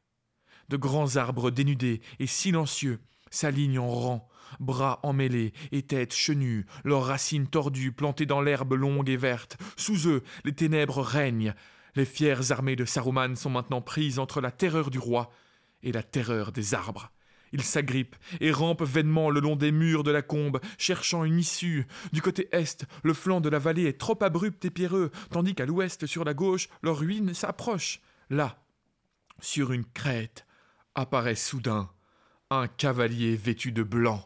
[0.69, 2.99] De grands arbres dénudés et silencieux
[3.31, 9.09] s'alignent en rang, bras emmêlés et têtes chenues, leurs racines tordues plantées dans l'herbe longue
[9.09, 9.57] et verte.
[9.77, 11.53] Sous eux, les ténèbres règnent.
[11.95, 15.31] Les fières armées de Saruman sont maintenant prises entre la terreur du roi
[15.83, 17.11] et la terreur des arbres.
[17.51, 21.87] Ils s'agrippent et rampent vainement le long des murs de la combe, cherchant une issue.
[22.13, 25.65] Du côté est, le flanc de la vallée est trop abrupt et pierreux, tandis qu'à
[25.65, 28.01] l'ouest, sur la gauche, leur ruine s'approche.
[28.29, 28.63] Là,
[29.41, 30.45] sur une crête,
[30.95, 31.89] apparaît soudain
[32.51, 34.25] un cavalier vêtu de blanc.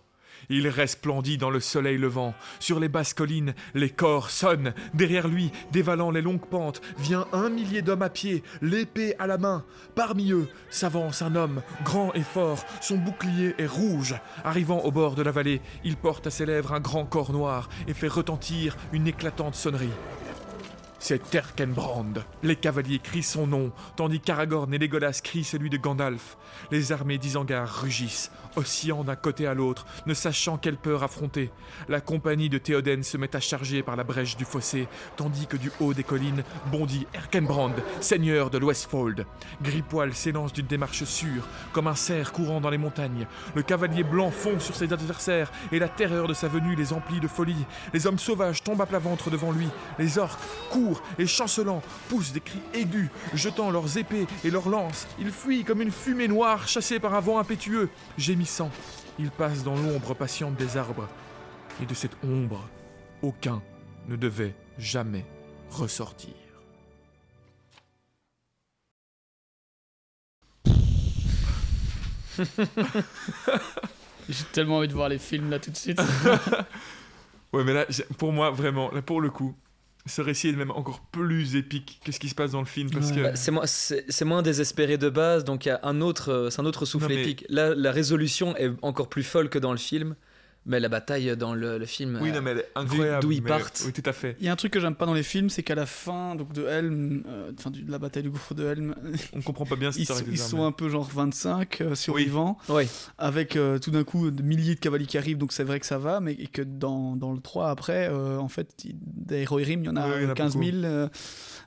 [0.50, 2.34] Il resplendit dans le soleil levant.
[2.60, 4.74] Sur les basses collines, les corps sonnent.
[4.94, 9.38] Derrière lui, dévalant les longues pentes, vient un millier d'hommes à pied, l'épée à la
[9.38, 9.66] main.
[9.96, 12.64] Parmi eux s'avance un homme, grand et fort.
[12.82, 14.16] Son bouclier est rouge.
[14.44, 17.70] Arrivant au bord de la vallée, il porte à ses lèvres un grand corps noir
[17.88, 19.92] et fait retentir une éclatante sonnerie.
[21.06, 22.14] C'est Erkenbrand.
[22.44, 26.38] Les cavaliers crient son nom, tandis qu'Aragorn et Legolas crient celui de Gandalf.
[26.72, 31.52] Les armées d'Isengard rugissent, oscillant d'un côté à l'autre, ne sachant quelle peur affronter.
[31.88, 35.58] La compagnie de Théoden se met à charger par la brèche du fossé, tandis que
[35.58, 39.26] du haut des collines bondit Erkenbrand, seigneur de l'Westfold.
[39.62, 43.28] Gripoil s'élance d'une démarche sûre, comme un cerf courant dans les montagnes.
[43.56, 47.20] Le cavalier blanc fond sur ses adversaires, et la terreur de sa venue les emplit
[47.20, 47.66] de folie.
[47.94, 49.68] Les hommes sauvages tombent à plat ventre devant lui.
[50.00, 50.40] Les orques
[50.70, 55.08] courent et chancelant, poussent des cris aigus, jetant leurs épées et leurs lances.
[55.20, 57.90] Ils fuient comme une fumée noire chassée par un vent impétueux.
[59.20, 61.08] Ils passent dans l'ombre patiente des arbres.
[61.82, 62.68] Et de cette ombre,
[63.22, 63.62] aucun
[64.08, 65.26] ne devait jamais
[65.70, 66.34] ressortir.
[74.30, 76.02] J'ai tellement envie de voir les films là tout de suite.
[77.54, 77.86] Ouais, mais là,
[78.18, 79.56] pour moi, vraiment, là, pour le coup,
[80.06, 82.90] ce récit est même encore plus épique que ce qui se passe dans le film.
[82.92, 83.16] Parce Ouais.
[83.16, 83.22] que.
[83.22, 86.30] Bah, c'est moins, c'est c'est moins désespéré de base, donc il y a un autre,
[86.32, 87.46] euh, c'est un autre souffle Non, mais- épique.
[87.50, 90.16] Là, la résolution est encore plus folle que dans le film,
[90.66, 92.20] mais la bataille dans le, le film.
[92.22, 93.22] oui, euh, non, mais elle est incroyable.
[93.22, 93.84] d'où ils mais- partent.
[93.86, 94.36] Oui, tout à fait.
[94.40, 96.36] Il y a un truc que j'aime pas dans les films, c'est qu'à la fin
[96.36, 98.96] donc de Helm, euh, de la bataille du gouffre de Helm,
[99.34, 102.58] On comprend pas bien cette ils, sont, ils sont un peu genre 25 euh, survivants,
[103.18, 105.86] avec euh, tout d'un coup de milliers de cavaliers qui arrivent, donc c'est vrai que
[105.86, 108.70] ça va, mais et que dans, dans le 3 après, euh, en fait,
[109.04, 110.64] des Heroirim, il y en a Ouais, il y en a 15 000.
[110.66, 110.86] beaucoup.
[110.86, 111.10] euh,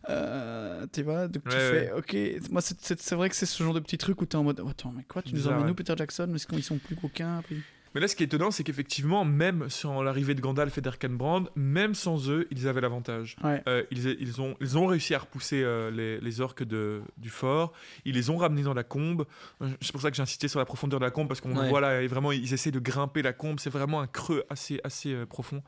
[0.08, 3.46] euh, tu vois, donc tu Ouais, fais, ok, moi c'est- c'est c'est vrai que c'est
[3.46, 5.70] ce genre de petit truc où t'es en mode, attends, mais quoi, tu nous emmènes
[5.70, 7.62] où, Peter Jackson Est-ce qu'ils sont plus qu'aucun puis-
[7.96, 11.44] Mais là, ce qui est étonnant, c'est qu'effectivement, même sans l'arrivée de Gandalf et d'Erkenbrand,
[11.56, 13.36] même sans eux, ils avaient l'avantage.
[13.42, 13.62] Ouais.
[13.66, 17.30] Euh, ils, ils ont, ils ont réussi à repousser euh, les, les orques de, du
[17.30, 17.72] fort.
[18.04, 19.24] Ils les ont ramenés dans la combe.
[19.62, 21.56] Euh, C'est pour ça que j'ai insisté sur la profondeur de la combe, parce qu'on
[21.56, 21.70] Ouais.
[21.70, 23.60] voit là, vraiment, ils essaient de grimper la combe.
[23.60, 25.62] C'est vraiment un creux assez, assez euh, profond.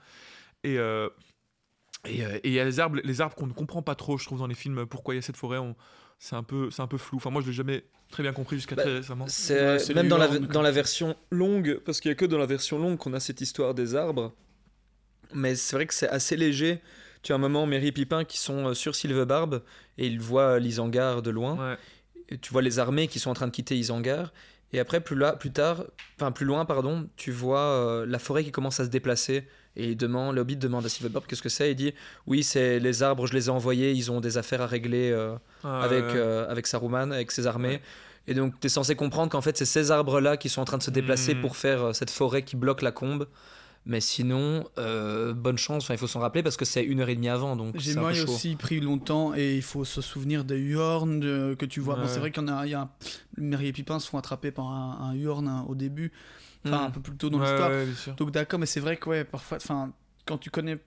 [0.64, 0.74] Et.
[0.74, 1.09] et
[2.05, 4.39] et il y a les arbres, les arbres qu'on ne comprend pas trop, je trouve,
[4.39, 4.87] dans les films.
[4.87, 5.74] Pourquoi il y a cette forêt on-
[6.19, 7.16] C'est un, peu- c'est un peu flou.
[7.16, 9.27] Enfin, moi, je l'ai jamais très bien compris jusqu'à Bah, très récemment.
[9.29, 12.25] C'est Ouais, c'est même dans la, dans la version longue, parce qu'il y a que
[12.25, 14.33] dans la version longue qu'on a cette histoire des arbres.
[15.33, 16.81] Mais c'est vrai que c'est assez léger.
[17.23, 19.62] Tu as un moment et Pipin qui sont euh, sur Sylvebarbe
[19.99, 21.73] et ils voient l'Isengard de loin.
[21.73, 21.77] Ouais.
[22.31, 24.33] Et tu vois les armées qui sont en train de quitter Isengard.
[24.73, 25.85] Et après, plus, là, plus tard,
[26.16, 29.47] enfin plus loin, pardon, tu vois euh, la forêt qui commence à se déplacer.
[29.79, 31.70] Et il demande, le Hobbit demande à Sylvebarbe qu'est-ce que c'est?
[31.70, 31.95] Il dit
[32.26, 35.37] Oui, c'est les arbres, je les ai envoyés, ils ont des affaires à régler euh,
[35.64, 36.12] Ah, avec, ouais.
[36.16, 37.68] euh, avec Saruman, avec ses armées.
[37.68, 37.83] Ouais.
[38.26, 40.76] Et donc, tu es censé comprendre qu'en fait, c'est ces arbres-là qui sont en train
[40.79, 41.41] de se déplacer Mhm.
[41.41, 43.26] pour faire euh, cette forêt qui bloque la combe.
[43.91, 47.09] Mais sinon, euh, bonne chance, Enfin, il faut s'en rappeler parce que c'est une heure
[47.09, 47.57] et demie avant.
[47.57, 51.64] Donc J'ai moi aussi pris longtemps et il faut se souvenir des Huorn de- que
[51.64, 51.97] tu vois.
[51.97, 52.91] Bon, c'est vrai qu'il y en a, il y a
[53.39, 56.12] Merry et Pipin se font attraper par un, un Huorn hein, au début,
[56.66, 56.84] enfin Mhm.
[56.84, 57.70] un peu plus tôt dans Ouais, l'histoire.
[57.70, 58.14] ouais.
[58.18, 59.91] Donc d'accord, mais c'est vrai que ouais, parfois, enfin,
[60.26, 60.78] quand tu connais,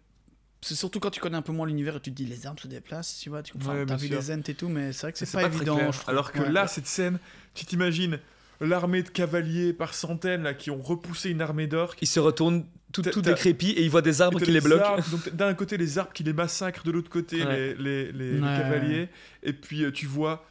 [0.61, 2.59] c'est surtout quand tu connais un peu moins l'univers et tu te dis les armes
[2.59, 4.19] se déplacent, tu vois, tu Ouais, bien vu sûr.
[4.19, 5.89] les Ents et tout, mais c'est vrai que c'est pas, très évident.
[6.05, 6.51] Alors que Ouais.
[6.51, 7.17] là, cette scène,
[7.55, 8.19] tu t'imagines
[8.59, 11.97] l'armée de cavaliers par centaines là, qui ont repoussé une armée d'orques.
[12.03, 14.83] Ils se retournent tout, tout décrépits et ils voient des arbres qui les bloquent.
[14.83, 17.75] arbres, donc d'un côté les arbres qui les massacrent, de l'autre côté Ouais.
[17.75, 18.57] les, les- les- les Ouais.
[18.57, 19.09] cavaliers.
[19.43, 20.45] Et puis euh, tu vois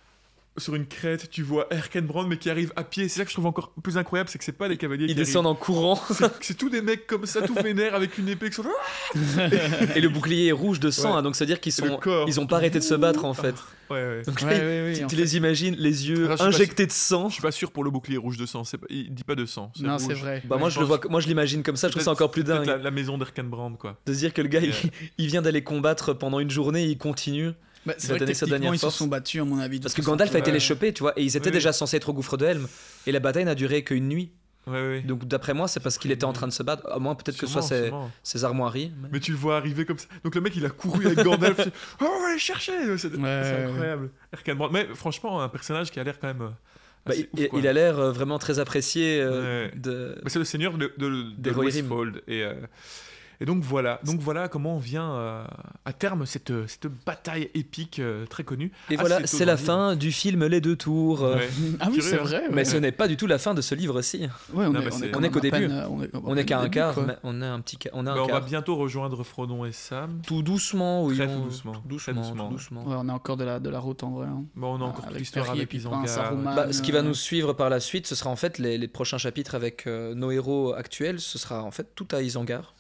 [0.57, 3.09] sur une crête, tu vois Erkenbrand mais qui arrive à pied.
[3.09, 5.09] C'est ça que je trouve encore plus incroyable, c'est que c'est pas des cavaliers Ils
[5.09, 6.16] qui descendent en courant arrivent.
[6.40, 8.70] C'est- C'est tous des mecs comme ça, tout vénères avec une épée qui sont là.
[9.94, 11.18] et le bouclier est rouge de sang, Ouais.
[11.18, 13.24] hein, donc ça veut dire qu'ils Et sont, ils ont pas arrêté de se battre
[13.24, 13.55] en fait.
[13.90, 14.22] Ouais, ouais.
[14.26, 15.16] Donc Ouais, là, ouais, ouais, tu, fait.
[15.16, 17.28] les imagines, les yeux Alors, pas injectés de sang.
[17.28, 18.64] Je suis pas sûr pour le bouclier rouge de sang.
[18.64, 19.72] c'est Pas, il dit pas de sang.
[19.80, 20.42] Non, c'est vrai.
[20.46, 22.30] Bah Ouais, moi je le vois, moi je l'imagine comme ça, je trouve ça encore
[22.30, 22.66] plus dingue.
[22.66, 23.98] La, la maison d'Erkenbrand quoi.
[24.07, 24.76] De se dire que le gars, il, Yeah.
[25.18, 27.51] il vient d'aller combattre pendant une journée, il continue.
[27.87, 29.81] Bah, c'est vrai que sa dernière ils se sont battus, à mon avis.
[29.81, 30.61] Parce que Gandalf a été les Ouais.
[30.61, 32.66] choper, tu vois, et ils étaient Oui, déjà censés être au gouffre de Helm.
[33.07, 34.31] Et la bataille n'a duré qu'une nuit.
[34.66, 35.01] Ouais, ouais.
[35.01, 36.87] Donc d'après moi, c'est parce qu'il était en train de se battre.
[36.93, 37.91] À moins peut-être que ce soit ses,
[38.22, 38.93] ses armoiries.
[39.03, 40.07] mais- Mais tu le vois arriver comme ça.
[40.22, 41.59] Donc le mec il a couru avec Gandalf.
[42.03, 44.11] oh, on va les chercher C'est ouais, incroyable.
[44.35, 44.68] Erkenbrand.
[44.70, 46.43] Mais franchement, un personnage qui a l'air quand même.
[46.43, 46.49] euh,
[47.07, 47.59] Bah, il, ouf, quoi.
[47.59, 49.72] il a l'air euh, vraiment très apprécié euh, Ouais.
[49.78, 50.14] de.
[50.22, 51.51] Bah, c'est le seigneur de, de, de.
[51.53, 52.22] Westfold.
[52.28, 52.53] Et, euh,
[53.43, 55.45] Et donc voilà, donc voilà comment vient euh,
[55.86, 58.70] à terme cette, cette bataille épique euh, très connue.
[58.91, 61.24] Et Ah, voilà, c'est la fin du film Les Deux Tours.
[61.24, 61.49] euh, Ouais.
[61.80, 62.22] Ah oui, c'est hein.
[62.22, 62.43] vrai.
[62.53, 64.28] Mais ce n'est pas du tout la fin de ce livre-ci.
[64.53, 65.72] Ouais, on est- on on qu'au peine, début.
[65.72, 66.11] euh, On est,
[66.43, 68.45] On qu'à un quart, on a un petit, on a Bah, un on va quart.
[68.45, 70.20] bientôt rejoindre Frodon et Sam.
[70.26, 71.16] Tout doucement, oui.
[71.16, 72.49] Très on- tout doucement, tout très doucement, doucement.
[72.49, 72.84] tout doucement.
[72.88, 74.26] Ouais, on a encore de la, de la route en vrai.
[74.26, 74.45] hein.
[74.55, 75.74] Bon, on a encore toute l'histoire avec.
[76.07, 76.55] Saruman.
[76.55, 78.76] Bah, ce qui va euh, nous suivre par la suite, ce sera en fait les,
[78.76, 81.20] les prochains chapitres avec euh, nos héros actuels.
[81.20, 82.74] Ce sera en fait tout à Isengard.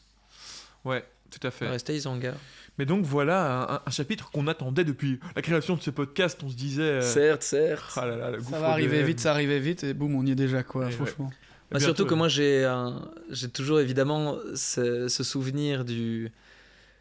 [0.84, 1.68] Ouais, tout à fait.
[1.68, 2.34] rester à Isengard.
[2.78, 6.40] Mais donc voilà, un, un chapitre qu'on attendait depuis la création de ce podcast.
[6.42, 6.82] On se disait.
[6.82, 7.92] euh, Certes, certes.
[7.96, 10.24] ah là là, le Ça va arriver de vite, ça arrivait vite, et boum, on
[10.24, 11.30] y est déjà, quoi, franchement.
[11.70, 12.18] Bah, Bientôt, surtout que ouais.
[12.18, 16.32] moi j'ai un- j'ai toujours évidemment ce, ce souvenir du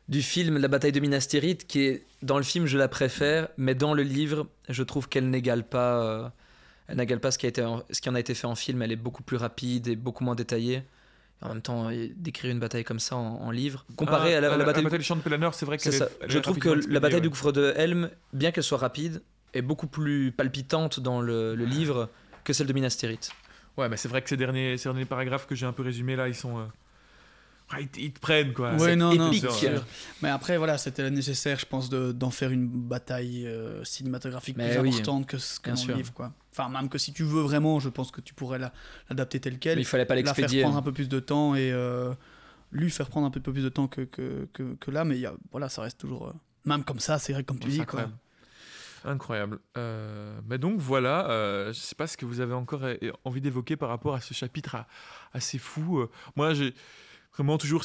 [0.10, 3.48] du film La bataille de Minas Tirith qui est dans le film je la préfère
[3.58, 6.30] mais dans le livre je trouve qu'elle n'égale pas euh,
[6.88, 8.54] elle n'égale pas ce qui a été en- ce qui en a été fait en
[8.54, 10.84] film elle est beaucoup plus rapide et beaucoup moins détaillée
[11.42, 14.42] en même temps euh, d'écrire une bataille comme ça en, en livre comparé Ah, à
[14.42, 15.78] la, la bataille, du- du champ de Pelennor, c'est vrai
[16.22, 19.22] elle je est trouve que la bataille du gouffre de Helm bien qu'elle soit rapide
[19.54, 22.10] est beaucoup plus palpitante dans le, le livre
[22.44, 23.32] que celle de Minas Tirith
[23.78, 25.84] Ouais, Ouais, mais c'est vrai que ces derniers, ces derniers paragraphes que j'ai un peu
[25.84, 26.60] résumés là, ils sont.
[26.60, 26.64] euh,
[27.80, 28.72] ils, ils te prennent quoi.
[28.74, 29.50] Ouais, C'est non, non, épique.
[29.52, 29.86] sûr.
[30.22, 34.72] Mais après, voilà, c'était nécessaire, je pense, de- d'en faire une bataille euh, cinématographique Mais
[34.72, 36.34] plus oui, importante que ce le livre, quoi.
[36.52, 38.74] Enfin, même que si tu veux vraiment, je pense que tu pourrais la-
[39.10, 39.76] l'adapter tel quel.
[39.76, 42.12] mais il fallait pas la faire l'expédier prendre un peu plus de temps et euh,
[42.72, 45.22] lui faire prendre un peu plus de temps que, que, que, que là, mais il
[45.22, 46.28] y a, voilà, ça reste toujours.
[46.28, 46.34] euh,
[46.66, 47.84] même comme ça, c'est vrai, comme tu dis, quoi.
[47.84, 48.14] incroyable.
[49.06, 49.60] Incroyable.
[49.78, 52.82] Euh, mais donc voilà, euh, je sais pas ce que vous avez encore
[53.24, 54.76] envie d'évoquer par rapport à ce chapitre
[55.34, 56.00] assez fou.
[56.00, 56.74] Euh, moi, j'ai
[57.34, 57.84] vraiment toujours.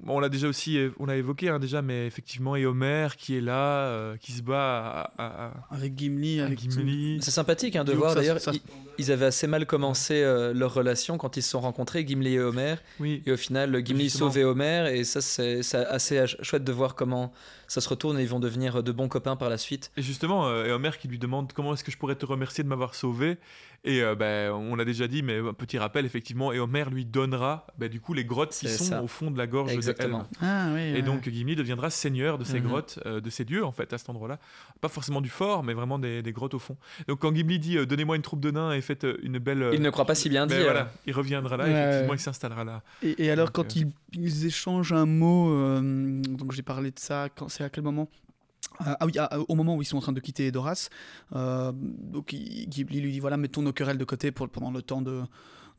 [0.00, 3.08] bon, on l'a déjà aussi, euh, on l'a évoqué hein, déjà, mais effectivement, et Homer
[3.16, 7.18] qui est là, euh, qui se bat à, à- à- Avec Gimli, à avec Gimli.
[7.22, 8.40] C'est sympathique hein, de voir d'ailleurs.
[8.40, 8.60] ça- Ils,
[8.98, 12.40] ils avaient assez mal commencé euh, leur relation quand ils se sont rencontrés, Gimli et
[12.40, 12.74] Homer.
[13.00, 13.22] Oui.
[13.24, 14.30] Et au final, Gimli Justement.
[14.32, 14.90] sauve Homer.
[14.92, 17.32] Et ça, c'est assez chouette de voir comment
[17.68, 19.92] ça se retourne et ils vont devenir de bons copains par la suite.
[19.96, 22.64] Et justement, euh, et Homer qui lui demande comment est-ce que je pourrais te remercier
[22.64, 23.38] de m'avoir sauvé?
[23.84, 27.04] Et euh, ben, on l'a déjà dit, mais un petit rappel, effectivement, et Homer lui
[27.04, 29.02] donnera ben, du coup les grottes ça.
[29.02, 30.18] au fond de la gorge Exactement.
[30.18, 30.28] de Helm.
[30.42, 30.80] Ah oui.
[30.80, 31.02] Et ouais.
[31.02, 32.66] donc Gimli deviendra seigneur de ces Mhm.
[32.68, 34.38] grottes, euh, de ces dieux en fait à cet endroit-là.
[34.80, 36.76] Pas forcément du fort, mais vraiment des, des grottes au fond.
[37.08, 39.62] Donc quand Gimli dit euh, donnez-moi une troupe de nains et faites euh, une belle.
[39.62, 40.64] euh, Il ne croit pas si bien ben dire.
[40.64, 42.16] voilà, il reviendra là, Ouais, effectivement, ouais.
[42.16, 42.82] il s'installera là.
[43.02, 43.80] Et, et alors, Donc, quand euh,
[44.12, 48.08] ils, ils échangent un mot, euh, donc j'ai parlé de ça, c'est à quel moment
[48.78, 50.88] Ah ah oui, ah, au moment où ils sont en train de quitter Edoras,
[51.36, 55.02] euh, donc Ghibli lui dit voilà, mettons nos querelles de côté pour, pendant le temps
[55.02, 55.22] de,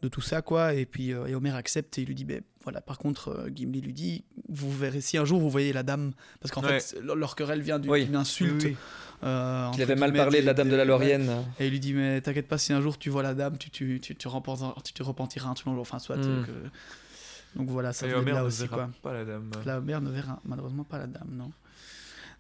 [0.04, 0.74] de tout ça, quoi.
[0.74, 3.50] Et puis euh, et Homer accepte et il lui dit ben voilà, par contre, euh,
[3.50, 6.80] Gimli lui dit vous verrez si un jour vous voyez la dame, parce qu'en Ouais.
[6.80, 8.10] fait, leur, leur querelle vient d'une Oui.
[8.14, 8.64] insulte.
[8.64, 8.76] Oui, oui.
[9.24, 11.32] euh, Il avait mal parlé de la des- dame de la Laurienne.
[11.60, 13.70] et il lui dit, mais t'inquiète pas, si un jour tu vois la dame, tu,
[13.70, 16.18] tu, tu, tu, repentiras, tu te repentiras un truc dans le Enfin, soit.
[16.18, 16.22] Mm.
[16.22, 18.90] euh, que- Donc voilà, ça Et Homer là ne aussi, verra quoi.
[19.02, 19.50] pas la dame.
[19.66, 21.52] La mère ne verra malheureusement pas la dame, non.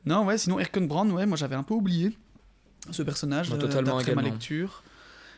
[0.05, 2.18] Non, ouais, sinon Erkenbrand, ouais, moi j'avais un peu oublié
[2.91, 4.84] ce personnage euh, totalement d'après ma lecture.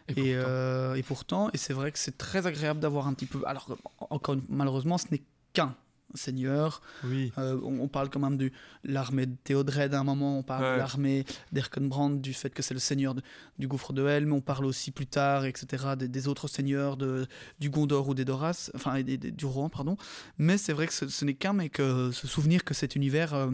[0.07, 3.13] Et Et, pourtant- euh, et pourtant, et c'est vrai que c'est très agréable d'avoir un
[3.13, 3.41] petit peu.
[3.45, 3.75] Alors,
[4.09, 5.75] encore malheureusement, ce n'est qu'un
[6.13, 6.81] seigneur.
[7.03, 7.33] Oui.
[7.39, 8.49] Euh, on, on parle quand même de
[8.83, 10.73] l'armée de Théodred à un moment, on parle Ouais.
[10.73, 13.23] de l'armée d'Erkenbrand, du fait que c'est le seigneur de-
[13.59, 17.27] du gouffre de Helm, on parle aussi plus tard, etc., des, des autres seigneurs de,
[17.59, 19.97] du Gondor ou des Doras, enfin, et des- des- du Rohan, pardon.
[20.37, 23.33] Mais c'est vrai que ce, ce n'est qu'un, mais que se souvenir que cet univers,
[23.33, 23.47] euh,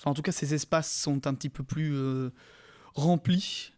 [0.00, 2.30] enfin, en tout cas, ces espaces sont un petit peu plus euh,
[2.94, 3.72] remplis.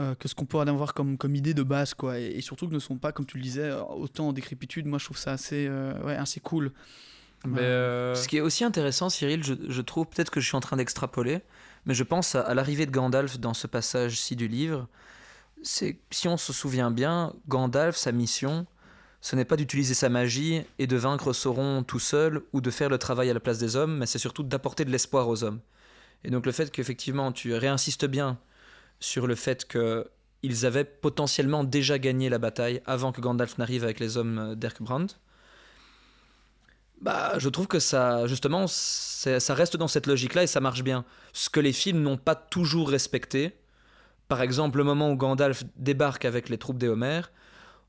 [0.00, 2.18] Euh, que ce qu'on peut en avoir comme, comme idée de base, quoi.
[2.18, 4.86] Et, et surtout que ne sont pas, comme tu le disais, autant en décrépitude.
[4.86, 6.72] Moi, je trouve ça assez, euh, ouais, assez cool.
[7.46, 10.56] Mais, euh, Ce qui est aussi intéressant, Cyril, je, je trouve, peut-être que je suis
[10.56, 11.40] en train d'extrapoler,
[11.84, 14.88] mais je pense à, à l'arrivée de Gandalf dans ce passage-ci du livre.
[15.62, 18.66] C'est si on se souvient bien, Gandalf, sa mission,
[19.20, 22.88] ce n'est pas d'utiliser sa magie et de vaincre Sauron tout seul ou de faire
[22.88, 25.60] le travail à la place des hommes, mais c'est surtout d'apporter de l'espoir aux hommes.
[26.22, 28.38] Et donc le fait qu'effectivement tu réinsistes bien
[29.00, 34.00] sur le fait qu'ils avaient potentiellement déjà gagné la bataille avant que Gandalf n'arrive avec
[34.00, 35.06] les hommes d'Erkbrand,
[37.00, 41.04] bah, je trouve que ça, justement, ça reste dans cette logique-là et ça marche bien.
[41.32, 43.54] Ce que les films n'ont pas toujours respecté,
[44.28, 47.30] par exemple, le moment où Gandalf débarque avec les troupes des Homères,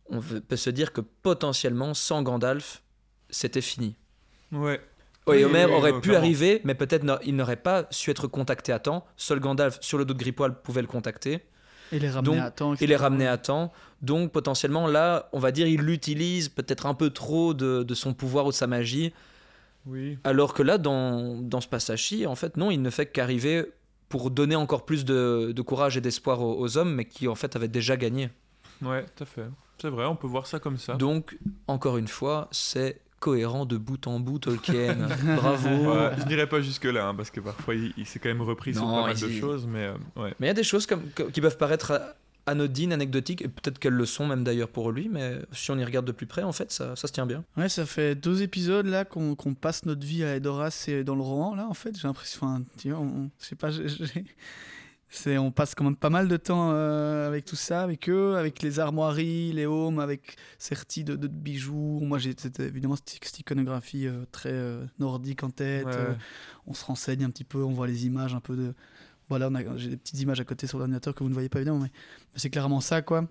[0.09, 2.83] on peut se dire que potentiellement, sans Gandalf,
[3.29, 3.95] c'était fini.
[4.51, 4.81] ouais.
[5.27, 6.25] Oui, Homer oui, aurait oui, pu clairement.
[6.25, 9.05] arriver, mais peut-être il n'aurait pas su être contacté à temps.
[9.17, 11.41] Seul Gandalf, sur le dos de Grippoil, pouvait le contacter
[11.91, 12.75] Et les ramener Donc, à temps.
[12.75, 13.71] et les ramener à temps.
[14.01, 18.13] Donc potentiellement, là, on va dire, il utilise peut-être un peu trop de, de son
[18.13, 19.13] pouvoir ou de sa magie.
[19.85, 20.17] Oui.
[20.23, 23.65] Alors que là, dans, dans ce passage-ci, en fait, non, il ne fait qu'arriver
[24.09, 27.35] pour donner encore plus de, de courage et d'espoir aux, aux hommes, mais qui en
[27.35, 28.29] fait avaient déjà gagné.
[28.81, 29.45] Ouais, tout à fait.
[29.81, 30.93] C'est vrai, on peut voir ça comme ça.
[30.95, 34.95] Donc, encore une fois, c'est cohérent de bout en bout, Tolkien.
[35.37, 35.69] Bravo.
[35.69, 38.73] Ouais, je n'irai pas jusque-là, hein, parce que parfois il, il s'est quand même repris
[38.73, 40.33] sur Non, pas mal de choses, mais euh, ouais.
[40.39, 41.03] Mais il y a des choses comme,
[41.33, 41.99] qui peuvent paraître
[42.45, 45.83] anodines, anecdotiques, et peut-être qu'elles le sont même d'ailleurs pour lui, mais si on y
[45.83, 47.43] regarde de plus près, en fait, ça, ça se tient bien.
[47.57, 51.15] Ouais, ça fait deux épisodes là qu'on qu'on passe notre vie à Edoras et dans
[51.15, 51.97] le Rohan là en fait.
[51.99, 54.23] J'ai l'impression, enfin, tu vois, on, je sais pas, j'ai- j'ai-
[55.09, 58.35] c'est on passe quand même pas mal de temps euh, avec tout ça, avec eux,
[58.35, 61.99] avec les armoiries, les homes, avec Certi de, de bijoux.
[62.01, 65.85] Moi j'ai évidemment cette, cette iconographie euh, très euh, nordique en tête.
[65.85, 66.17] Ouais, ouais.
[66.65, 68.73] on se renseigne un petit peu, on voit les images un peu de.
[69.29, 71.79] Voilà, j'ai des petites images à côté sur l'ordinateur que vous ne voyez pas évidemment,
[71.79, 71.91] mais,
[72.33, 73.27] mais c'est clairement ça quoi.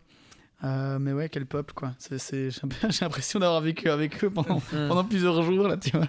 [0.62, 1.95] Mais ouais, quel peuple quoi.
[1.99, 2.61] C'est, j'ai
[3.05, 4.89] l'impression d'avoir vécu avec eux pendant, Mm.
[4.89, 6.09] pendant plusieurs jours là, tu vois.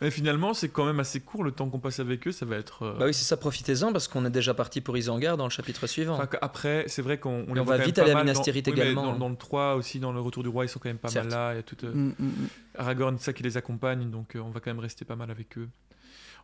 [0.00, 2.56] Mais finalement, c'est quand même assez court le temps qu'on passe avec eux, ça va
[2.56, 2.82] être.
[2.82, 5.50] euh, Bah oui, c'est ça, profitez-en, parce qu'on est déjà parti pour Isengard dans le
[5.50, 6.14] chapitre suivant.
[6.14, 8.72] Enfin, Après, c'est vrai qu'on on les va vite aller à Minas dans- Tirith oui,
[8.76, 9.12] mais également.
[9.12, 11.08] Dans, dans le 3 aussi, dans le Retour du Roi, ils sont quand même pas
[11.08, 11.26] Certes.
[11.30, 11.52] mal là.
[11.54, 12.48] Il y a tout, euh, Mm, mm, mm.
[12.78, 15.56] Aragorn, ça qui les accompagne, donc euh, on va quand même rester pas mal avec
[15.58, 15.68] eux.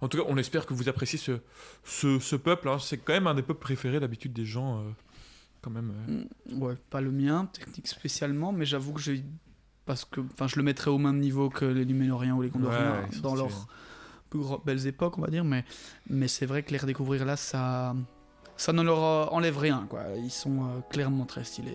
[0.01, 1.33] En tout cas, on espère que vous appréciez ce,
[1.85, 2.69] ce, ce peuple.
[2.69, 2.79] hein.
[2.79, 4.79] C'est quand même un des peuples préférés d'habitude des gens.
[4.79, 4.83] euh,
[5.61, 5.93] quand même.
[6.09, 6.55] euh.
[6.57, 9.23] Ouais, pas le mien, technique spécialement, mais j'avoue que j'ai.
[9.87, 13.03] Parce que enfin, je le mettrais au même niveau que les Numénoriens ou les Gondoriens
[13.11, 13.67] Ouais, dans leurs
[14.29, 15.65] plus belles époques, on va dire, mais,
[16.09, 17.95] mais c'est vrai que les redécouvrir là, ça,
[18.57, 20.03] ça ne leur euh, enlève rien, quoi.
[20.17, 21.71] Ils sont euh, clairement très stylés.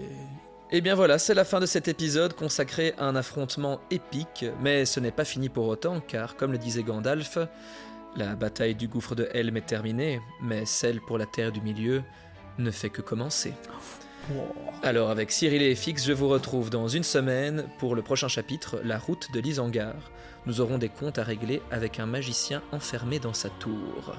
[0.72, 4.45] Et Eh bien voilà, c'est la fin de cet épisode consacré à un affrontement épique,
[4.62, 7.38] mais ce n'est pas fini pour autant, car comme le disait Gandalf,
[8.16, 12.01] la bataille du gouffre de Helm est terminée, mais celle pour la Terre du Milieu
[12.58, 13.53] ne fait que commencer.
[14.84, 18.80] Alors avec Cyril et Fix, je vous retrouve dans une semaine pour le prochain chapitre,
[18.84, 20.12] La route de l'Isengard.
[20.46, 24.16] Nous aurons des comptes à régler avec un magicien enfermé dans sa tour.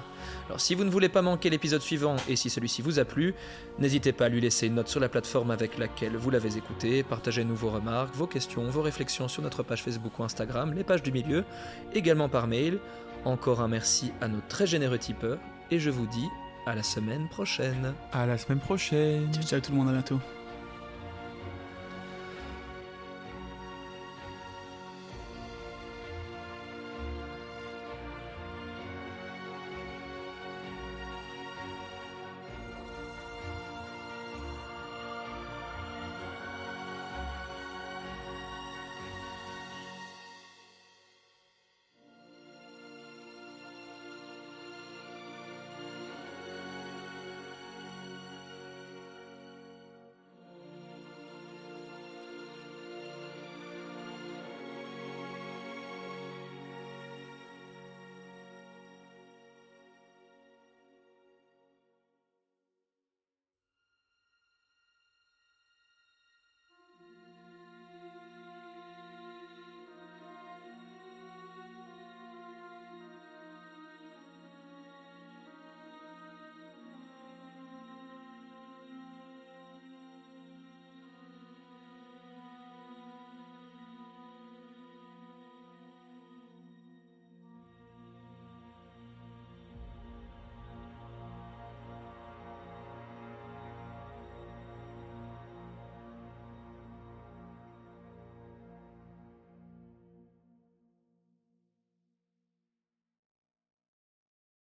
[0.47, 3.33] Alors si vous ne voulez pas manquer l'épisode suivant et si celui-ci vous a plu,
[3.79, 7.03] n'hésitez pas à lui laisser une note sur la plateforme avec laquelle vous l'avez écouté,
[7.03, 11.03] partagez-nous vos remarques, vos questions, vos réflexions sur notre page Facebook ou Instagram, les pages
[11.03, 11.45] du milieu,
[11.93, 12.79] également par mail.
[13.23, 15.39] Encore un merci à nos très généreux tipeurs
[15.71, 16.27] et je vous dis
[16.67, 17.93] à la semaine prochaine.
[18.11, 19.31] À la semaine prochaine.
[19.33, 20.19] Ciao, ciao tout le monde, à bientôt.